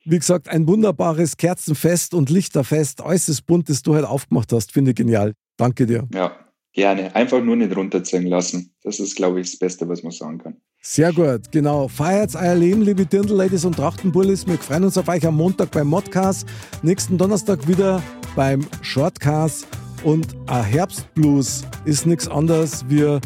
Wie 0.03 0.17
gesagt, 0.17 0.49
ein 0.49 0.67
wunderbares 0.67 1.37
Kerzenfest 1.37 2.13
und 2.13 2.29
Lichterfest, 2.29 3.01
äußerst 3.01 3.45
bunt, 3.45 3.69
das 3.69 3.83
du 3.83 3.95
heute 3.95 4.09
aufgemacht 4.09 4.51
hast. 4.51 4.71
Finde 4.71 4.91
ich 4.91 4.97
genial. 4.97 5.33
Danke 5.57 5.85
dir. 5.85 6.07
Ja, 6.13 6.35
gerne. 6.73 7.15
Einfach 7.15 7.41
nur 7.41 7.55
nicht 7.55 7.75
runterziehen 7.75 8.25
lassen. 8.25 8.73
Das 8.81 8.99
ist, 8.99 9.15
glaube 9.15 9.39
ich, 9.41 9.51
das 9.51 9.59
Beste, 9.59 9.87
was 9.87 10.03
man 10.03 10.11
sagen 10.11 10.39
kann. 10.39 10.57
Sehr 10.83 11.13
gut, 11.13 11.51
genau. 11.51 11.87
Feiert's 11.87 12.35
euer 12.35 12.55
Leben, 12.55 12.81
liebe 12.81 13.05
Dirndl-Ladies 13.05 13.65
und 13.65 13.75
Trachtenbullis. 13.75 14.47
Wir 14.47 14.57
freuen 14.57 14.85
uns 14.85 14.97
auf 14.97 15.07
euch 15.07 15.23
am 15.27 15.35
Montag 15.37 15.69
beim 15.69 15.85
Modcast. 15.85 16.47
Nächsten 16.81 17.19
Donnerstag 17.19 17.67
wieder 17.67 18.01
beim 18.35 18.65
Shortcast. 18.81 19.67
Und 20.03 20.35
ein 20.47 20.63
Herbstblues 20.63 21.65
ist 21.85 22.07
nichts 22.07 22.27
anderes 22.27 22.83
wie, 22.87 23.01
du 23.01 23.21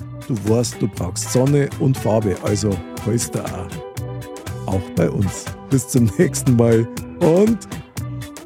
weißt, 0.50 0.82
du 0.82 0.90
brauchst 0.90 1.32
Sonne 1.32 1.70
und 1.80 1.98
Farbe. 1.98 2.36
Also 2.44 2.72
Polster 3.06 3.46
auch. 3.46 4.74
Auch 4.74 4.90
bei 4.98 5.10
uns. 5.10 5.46
Bis 5.70 5.88
zum 5.88 6.12
nächsten 6.18 6.58
Mal 6.58 6.86
und 7.22 7.60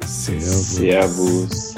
Servus. 0.06 0.76
Servus. 0.76 1.74